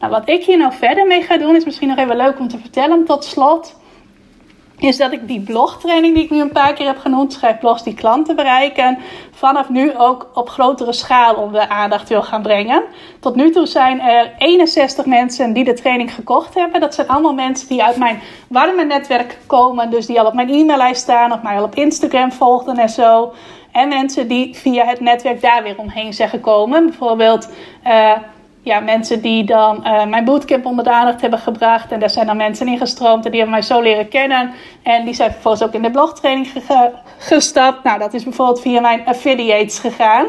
[0.00, 2.48] Nou, wat ik hier nou verder mee ga doen, is misschien nog even leuk om
[2.48, 3.74] te vertellen tot slot
[4.78, 7.82] is dat ik die blogtraining die ik nu een paar keer heb genoemd, schrijf blogs
[7.82, 8.98] die klanten bereiken,
[9.30, 12.82] vanaf nu ook op grotere schaal onder aandacht wil gaan brengen.
[13.20, 16.80] Tot nu toe zijn er 61 mensen die de training gekocht hebben.
[16.80, 20.50] Dat zijn allemaal mensen die uit mijn warme netwerk komen, dus die al op mijn
[20.50, 23.32] e-maillijst staan of mij al op Instagram volgden en zo.
[23.72, 26.86] En mensen die via het netwerk daar weer omheen zijn gekomen.
[26.86, 27.48] Bijvoorbeeld
[27.86, 28.12] uh,
[28.64, 31.92] ja, mensen die dan uh, mijn bootcamp onder de aandacht hebben gebracht.
[31.92, 34.50] En daar zijn dan mensen ingestroomd en die hebben mij zo leren kennen.
[34.82, 36.48] En die zijn vervolgens ook in de blogtraining
[37.18, 37.84] gestapt.
[37.84, 40.26] Nou, dat is bijvoorbeeld via mijn affiliates gegaan.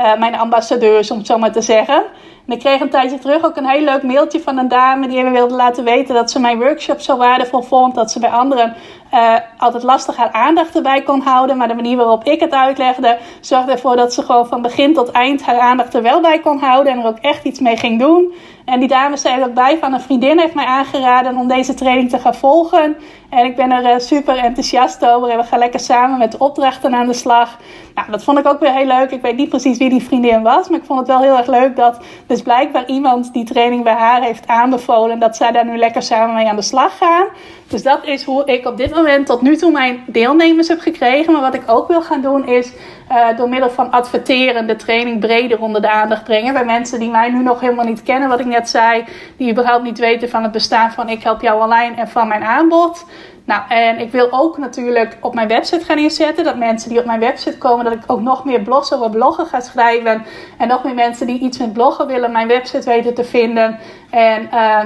[0.00, 2.04] Uh, mijn ambassadeurs, om het zo maar te zeggen.
[2.46, 5.18] En ik kreeg een tijdje terug ook een heel leuk mailtje van een dame die
[5.18, 7.94] even wilde laten weten dat ze mijn workshop zo waardevol vond.
[7.94, 8.74] Dat ze bij anderen
[9.14, 11.56] uh, altijd lastig haar aandacht erbij kon houden.
[11.56, 15.10] Maar de manier waarop ik het uitlegde, zorgde ervoor dat ze gewoon van begin tot
[15.10, 16.92] eind haar aandacht er wel bij kon houden.
[16.92, 18.32] En er ook echt iets mee ging doen.
[18.64, 21.74] En die dame zei er ook bij van een vriendin heeft mij aangeraden om deze
[21.74, 22.96] training te gaan volgen.
[23.28, 25.28] En ik ben er uh, super enthousiast over.
[25.28, 27.58] En we gaan lekker samen met de opdrachten aan de slag.
[27.94, 29.10] Nou, dat vond ik ook weer heel leuk.
[29.10, 30.68] Ik weet niet precies wie die vriendin was.
[30.68, 33.94] Maar ik vond het wel heel erg leuk dat dus blijkbaar iemand die training bij
[33.94, 35.18] haar heeft aanbevolen.
[35.18, 37.26] Dat zij daar nu lekker samen mee aan de slag gaan.
[37.74, 41.32] Dus dat is hoe ik op dit moment tot nu toe mijn deelnemers heb gekregen.
[41.32, 42.72] Maar wat ik ook wil gaan doen is
[43.10, 46.52] uh, door middel van adverteren de training breder onder de aandacht brengen.
[46.52, 49.04] Bij mensen die mij nu nog helemaal niet kennen, wat ik net zei.
[49.36, 52.42] Die überhaupt niet weten van het bestaan van Ik Help Jou Online en van mijn
[52.42, 53.06] aanbod.
[53.44, 56.44] Nou, en ik wil ook natuurlijk op mijn website gaan inzetten.
[56.44, 59.46] Dat mensen die op mijn website komen, dat ik ook nog meer blogs over bloggen
[59.46, 60.24] ga schrijven.
[60.58, 63.78] En nog meer mensen die iets met bloggen willen, mijn website weten te vinden.
[64.10, 64.80] En uh,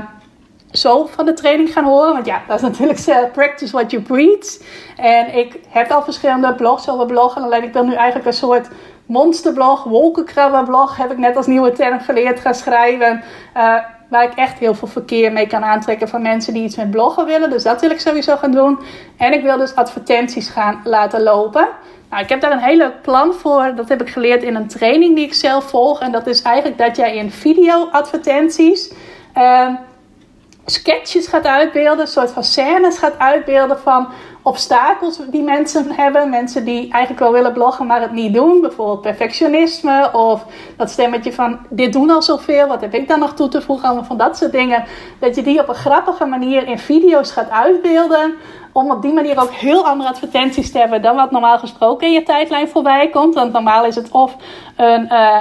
[0.72, 2.12] zo van de training gaan horen.
[2.12, 4.58] Want ja, dat is natuurlijk uh, practice what you preach.
[4.96, 7.42] En ik heb al verschillende blogs over bloggen.
[7.42, 8.68] Alleen ik wil nu eigenlijk een soort
[9.06, 13.22] monsterblog, wolkenkrabberblog, heb ik net als nieuwe term geleerd gaan schrijven.
[13.56, 13.74] Uh,
[14.08, 17.24] waar ik echt heel veel verkeer mee kan aantrekken van mensen die iets met bloggen
[17.24, 17.50] willen.
[17.50, 18.78] Dus dat wil ik sowieso gaan doen.
[19.16, 21.68] En ik wil dus advertenties gaan laten lopen.
[22.10, 23.72] Nou, ik heb daar een heel leuk plan voor.
[23.76, 26.00] Dat heb ik geleerd in een training die ik zelf volg.
[26.00, 28.92] En dat is eigenlijk dat jij in video-advertenties.
[29.36, 29.68] Uh,
[30.70, 34.08] sketches gaat uitbeelden, een soort van scènes gaat uitbeelden van
[34.42, 36.30] obstakels die mensen hebben.
[36.30, 38.60] Mensen die eigenlijk wel willen bloggen, maar het niet doen.
[38.60, 40.44] Bijvoorbeeld perfectionisme of
[40.76, 43.86] dat stemmetje van dit doen al zoveel, wat heb ik dan nog toe te voegen?
[43.86, 44.84] Allemaal van dat soort dingen.
[45.20, 48.34] Dat je die op een grappige manier in video's gaat uitbeelden.
[48.72, 52.12] Om op die manier ook heel andere advertenties te hebben dan wat normaal gesproken in
[52.12, 53.34] je tijdlijn voorbij komt.
[53.34, 54.36] Want normaal is het of
[54.76, 55.08] een...
[55.12, 55.38] Uh,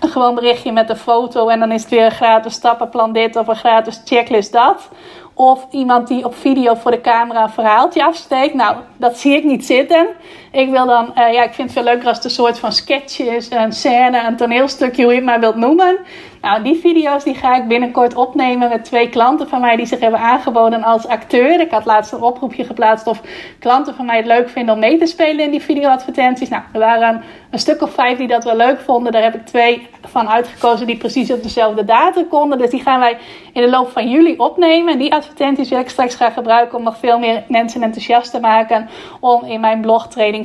[0.00, 3.36] een gewoon berichtje met een foto en dan is het weer een gratis stappenplan dit
[3.36, 4.88] of een gratis checklist dat.
[5.34, 8.54] Of iemand die op video voor de camera een verhaaltje afsteekt.
[8.54, 10.06] Nou, dat zie ik niet zitten.
[10.52, 12.72] Ik wil dan, uh, ja, ik vind het veel leuker als het een soort van
[12.72, 15.98] sketch is, een scène, een toneelstukje, hoe je het maar wilt noemen.
[16.40, 20.00] Nou, die video's die ga ik binnenkort opnemen met twee klanten van mij die zich
[20.00, 21.60] hebben aangeboden als acteur.
[21.60, 23.20] Ik had laatst een oproepje geplaatst of
[23.58, 26.48] klanten van mij het leuk vinden om mee te spelen in die videoadvertenties.
[26.48, 29.12] Nou, er waren een stuk of vijf die dat wel leuk vonden.
[29.12, 32.58] Daar heb ik twee van uitgekozen die precies op dezelfde datum konden.
[32.58, 33.18] Dus die gaan wij
[33.52, 34.92] in de loop van juli opnemen.
[34.92, 38.40] En die advertenties wil ik straks gaan gebruiken om nog veel meer mensen enthousiast te
[38.40, 38.88] maken
[39.20, 39.80] om in mijn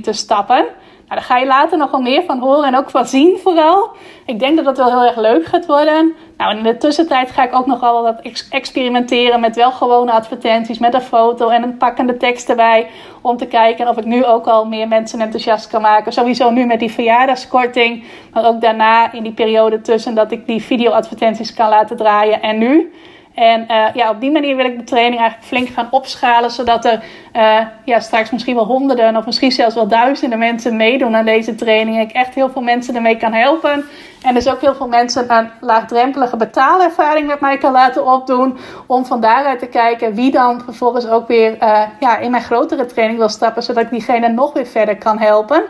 [0.02, 0.66] te stappen.
[1.08, 3.90] Nou, daar ga je later nog wel meer van horen en ook van zien vooral.
[4.26, 6.14] Ik denk dat dat wel heel erg leuk gaat worden.
[6.38, 10.80] Nou, in de tussentijd ga ik ook nog wel wat experimenteren met wel gewone advertenties,
[10.80, 12.88] met een foto en een pakkende tekst erbij.
[13.22, 16.14] Om te kijken of ik nu ook al meer mensen enthousiast kan maken.
[16.14, 20.62] Sowieso nu met die verjaardagskorting, maar ook daarna in die periode tussen dat ik die
[20.62, 22.94] video-advertenties kan laten draaien en nu.
[23.36, 26.86] En uh, ja, op die manier wil ik de training eigenlijk flink gaan opschalen, zodat
[26.86, 31.26] er uh, ja, straks misschien wel honderden of misschien zelfs wel duizenden mensen meedoen aan
[31.26, 32.00] deze training.
[32.00, 33.86] Ik echt heel veel mensen ermee kan helpen.
[34.22, 38.58] En dus ook heel veel mensen een laagdrempelige betaalervaring met mij kan laten opdoen.
[38.88, 42.86] Om van daaruit te kijken wie dan vervolgens ook weer uh, ja, in mijn grotere
[42.86, 45.64] training wil stappen, zodat ik diegene nog weer verder kan helpen.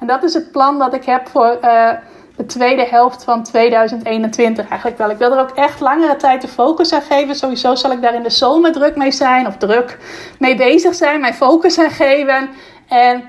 [0.00, 1.58] En dat is het plan dat ik heb voor
[2.40, 5.10] de tweede helft van 2021 eigenlijk wel.
[5.10, 7.34] Ik wil er ook echt langere tijd de focus aan geven.
[7.34, 9.98] Sowieso zal ik daar in de zomer druk mee zijn of druk
[10.38, 12.48] mee bezig zijn, mijn focus aan geven.
[12.88, 13.22] En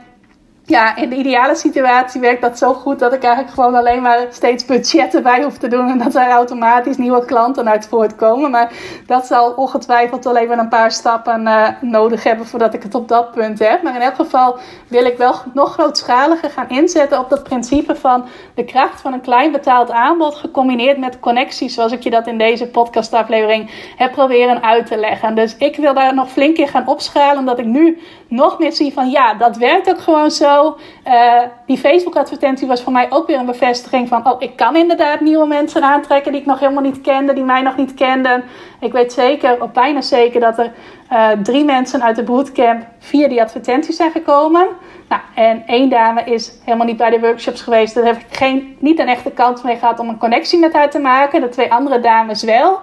[0.71, 4.27] ja, in de ideale situatie werkt dat zo goed dat ik eigenlijk gewoon alleen maar
[4.29, 5.89] steeds budgetten bij hoef te doen.
[5.89, 8.51] En dat er automatisch nieuwe klanten uit voortkomen.
[8.51, 8.71] Maar
[9.05, 13.07] dat zal ongetwijfeld wel even een paar stappen uh, nodig hebben voordat ik het op
[13.07, 13.81] dat punt heb.
[13.83, 14.57] Maar in elk geval
[14.87, 19.21] wil ik wel nog grootschaliger gaan inzetten op dat principe van de kracht van een
[19.21, 20.35] klein betaald aanbod.
[20.35, 25.35] Gecombineerd met connecties, zoals ik je dat in deze podcastaflevering heb proberen uit te leggen.
[25.35, 28.93] Dus ik wil daar nog flink in gaan opschalen, omdat ik nu nog meer zie
[28.93, 30.60] van ja, dat werkt ook gewoon zo.
[31.07, 35.19] Uh, die Facebook-advertentie was voor mij ook weer een bevestiging van: oh, ik kan inderdaad
[35.19, 38.43] nieuwe mensen aantrekken die ik nog helemaal niet kende, die mij nog niet kenden.
[38.79, 40.71] Ik weet zeker, of bijna zeker, dat er
[41.11, 44.67] uh, drie mensen uit de bootcamp via die advertenties zijn gekomen.
[45.09, 47.95] Nou, en één dame is helemaal niet bij de workshops geweest.
[47.95, 50.89] Daar heb ik geen, niet een echte kans mee gehad om een connectie met haar
[50.89, 51.41] te maken.
[51.41, 52.79] De twee andere dames wel.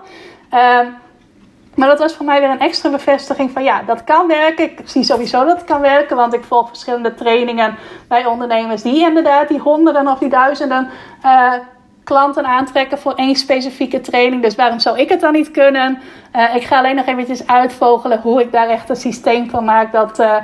[0.54, 0.78] Uh,
[1.78, 4.64] maar dat was voor mij weer een extra bevestiging van ja, dat kan werken.
[4.64, 7.76] Ik zie sowieso dat het kan werken, want ik volg verschillende trainingen
[8.08, 10.88] bij ondernemers die inderdaad die honderden of die duizenden
[11.24, 11.52] uh,
[12.04, 14.42] klanten aantrekken voor één specifieke training.
[14.42, 15.98] Dus waarom zou ik het dan niet kunnen?
[16.36, 19.92] Uh, ik ga alleen nog eventjes uitvogelen hoe ik daar echt een systeem van maak
[19.92, 20.36] dat uh,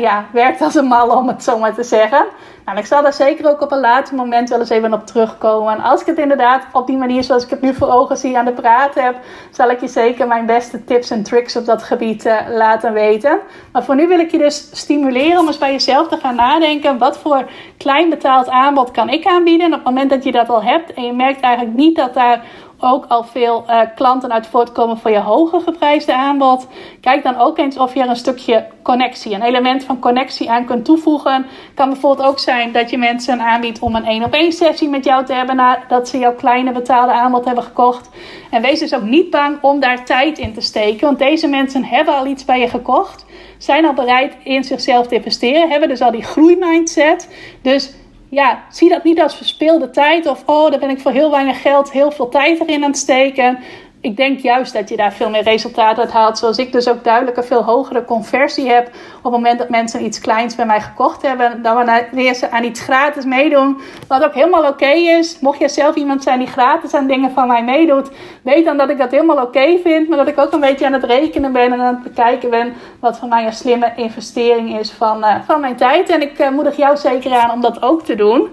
[0.00, 2.26] ja, werkt als een mal, om het zo maar te zeggen.
[2.64, 5.72] Nou, ik zal daar zeker ook op een later moment wel eens even op terugkomen.
[5.72, 8.38] En als ik het inderdaad op die manier zoals ik het nu voor ogen zie
[8.38, 9.16] aan de praten heb,
[9.50, 13.38] zal ik je zeker mijn beste tips en tricks op dat gebied uh, laten weten.
[13.72, 16.98] Maar voor nu wil ik je dus stimuleren om eens bij jezelf te gaan nadenken.
[16.98, 19.66] Wat voor klein betaald aanbod kan ik aanbieden?
[19.66, 22.14] En op het moment dat je dat al hebt en je merkt eigenlijk niet dat
[22.14, 22.44] daar
[22.80, 26.66] ook al veel uh, klanten uit voortkomen voor je hoger geprijsde aanbod.
[27.00, 30.64] Kijk dan ook eens of je er een stukje connectie, een element van connectie aan
[30.64, 31.46] kunt toevoegen.
[31.74, 35.04] Kan bijvoorbeeld ook zijn dat je mensen aanbiedt om een één op één sessie met
[35.04, 38.08] jou te hebben nadat ze jouw kleine betaalde aanbod hebben gekocht.
[38.50, 41.84] En wees dus ook niet bang om daar tijd in te steken, want deze mensen
[41.84, 43.24] hebben al iets bij je gekocht.
[43.58, 47.28] Zijn al bereid in zichzelf te investeren, hebben dus al die groeimindset.
[47.62, 47.92] Dus
[48.30, 51.62] ja, zie dat niet als verspilde tijd of oh, daar ben ik voor heel weinig
[51.62, 53.58] geld heel veel tijd erin aan het steken
[54.00, 56.38] ik denk juist dat je daar veel meer resultaat uit haalt.
[56.38, 58.86] Zoals ik dus ook duidelijk een veel hogere conversie heb.
[58.86, 61.62] Op het moment dat mensen iets kleins bij mij gekocht hebben.
[61.62, 63.80] Dan wanneer ze aan iets gratis meedoen.
[64.08, 65.40] Wat ook helemaal oké is.
[65.40, 68.10] Mocht je zelf iemand zijn die gratis aan dingen van mij meedoet.
[68.42, 70.08] Weet dan dat ik dat helemaal oké vind.
[70.08, 71.72] Maar dat ik ook een beetje aan het rekenen ben.
[71.72, 72.72] En aan het bekijken ben.
[73.00, 76.08] Wat voor mij een slimme investering is van, uh, van mijn tijd.
[76.08, 78.48] En ik uh, moedig jou zeker aan om dat ook te doen.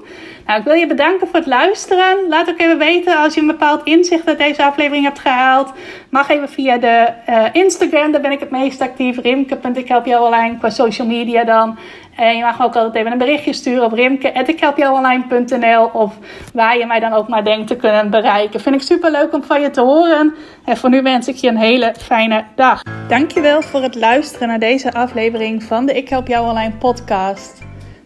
[0.47, 2.27] Nou, ik wil je bedanken voor het luisteren.
[2.27, 5.73] Laat ook even weten als je een bepaald inzicht uit deze aflevering hebt gehaald.
[6.09, 9.21] Mag even via de uh, Instagram, daar ben ik het meest actief.
[9.21, 11.77] Rimke.ik help jou online qua social media dan.
[12.15, 16.17] En je mag ook altijd even een berichtje sturen op rimke.ikhelpjouonline.nl of
[16.53, 18.59] waar je mij dan ook maar denkt te kunnen bereiken.
[18.59, 20.35] Vind ik super leuk om van je te horen.
[20.65, 22.81] En voor nu wens ik je een hele fijne dag.
[23.07, 27.65] Dankjewel voor het luisteren naar deze aflevering van de Ik Help Jou Online podcast.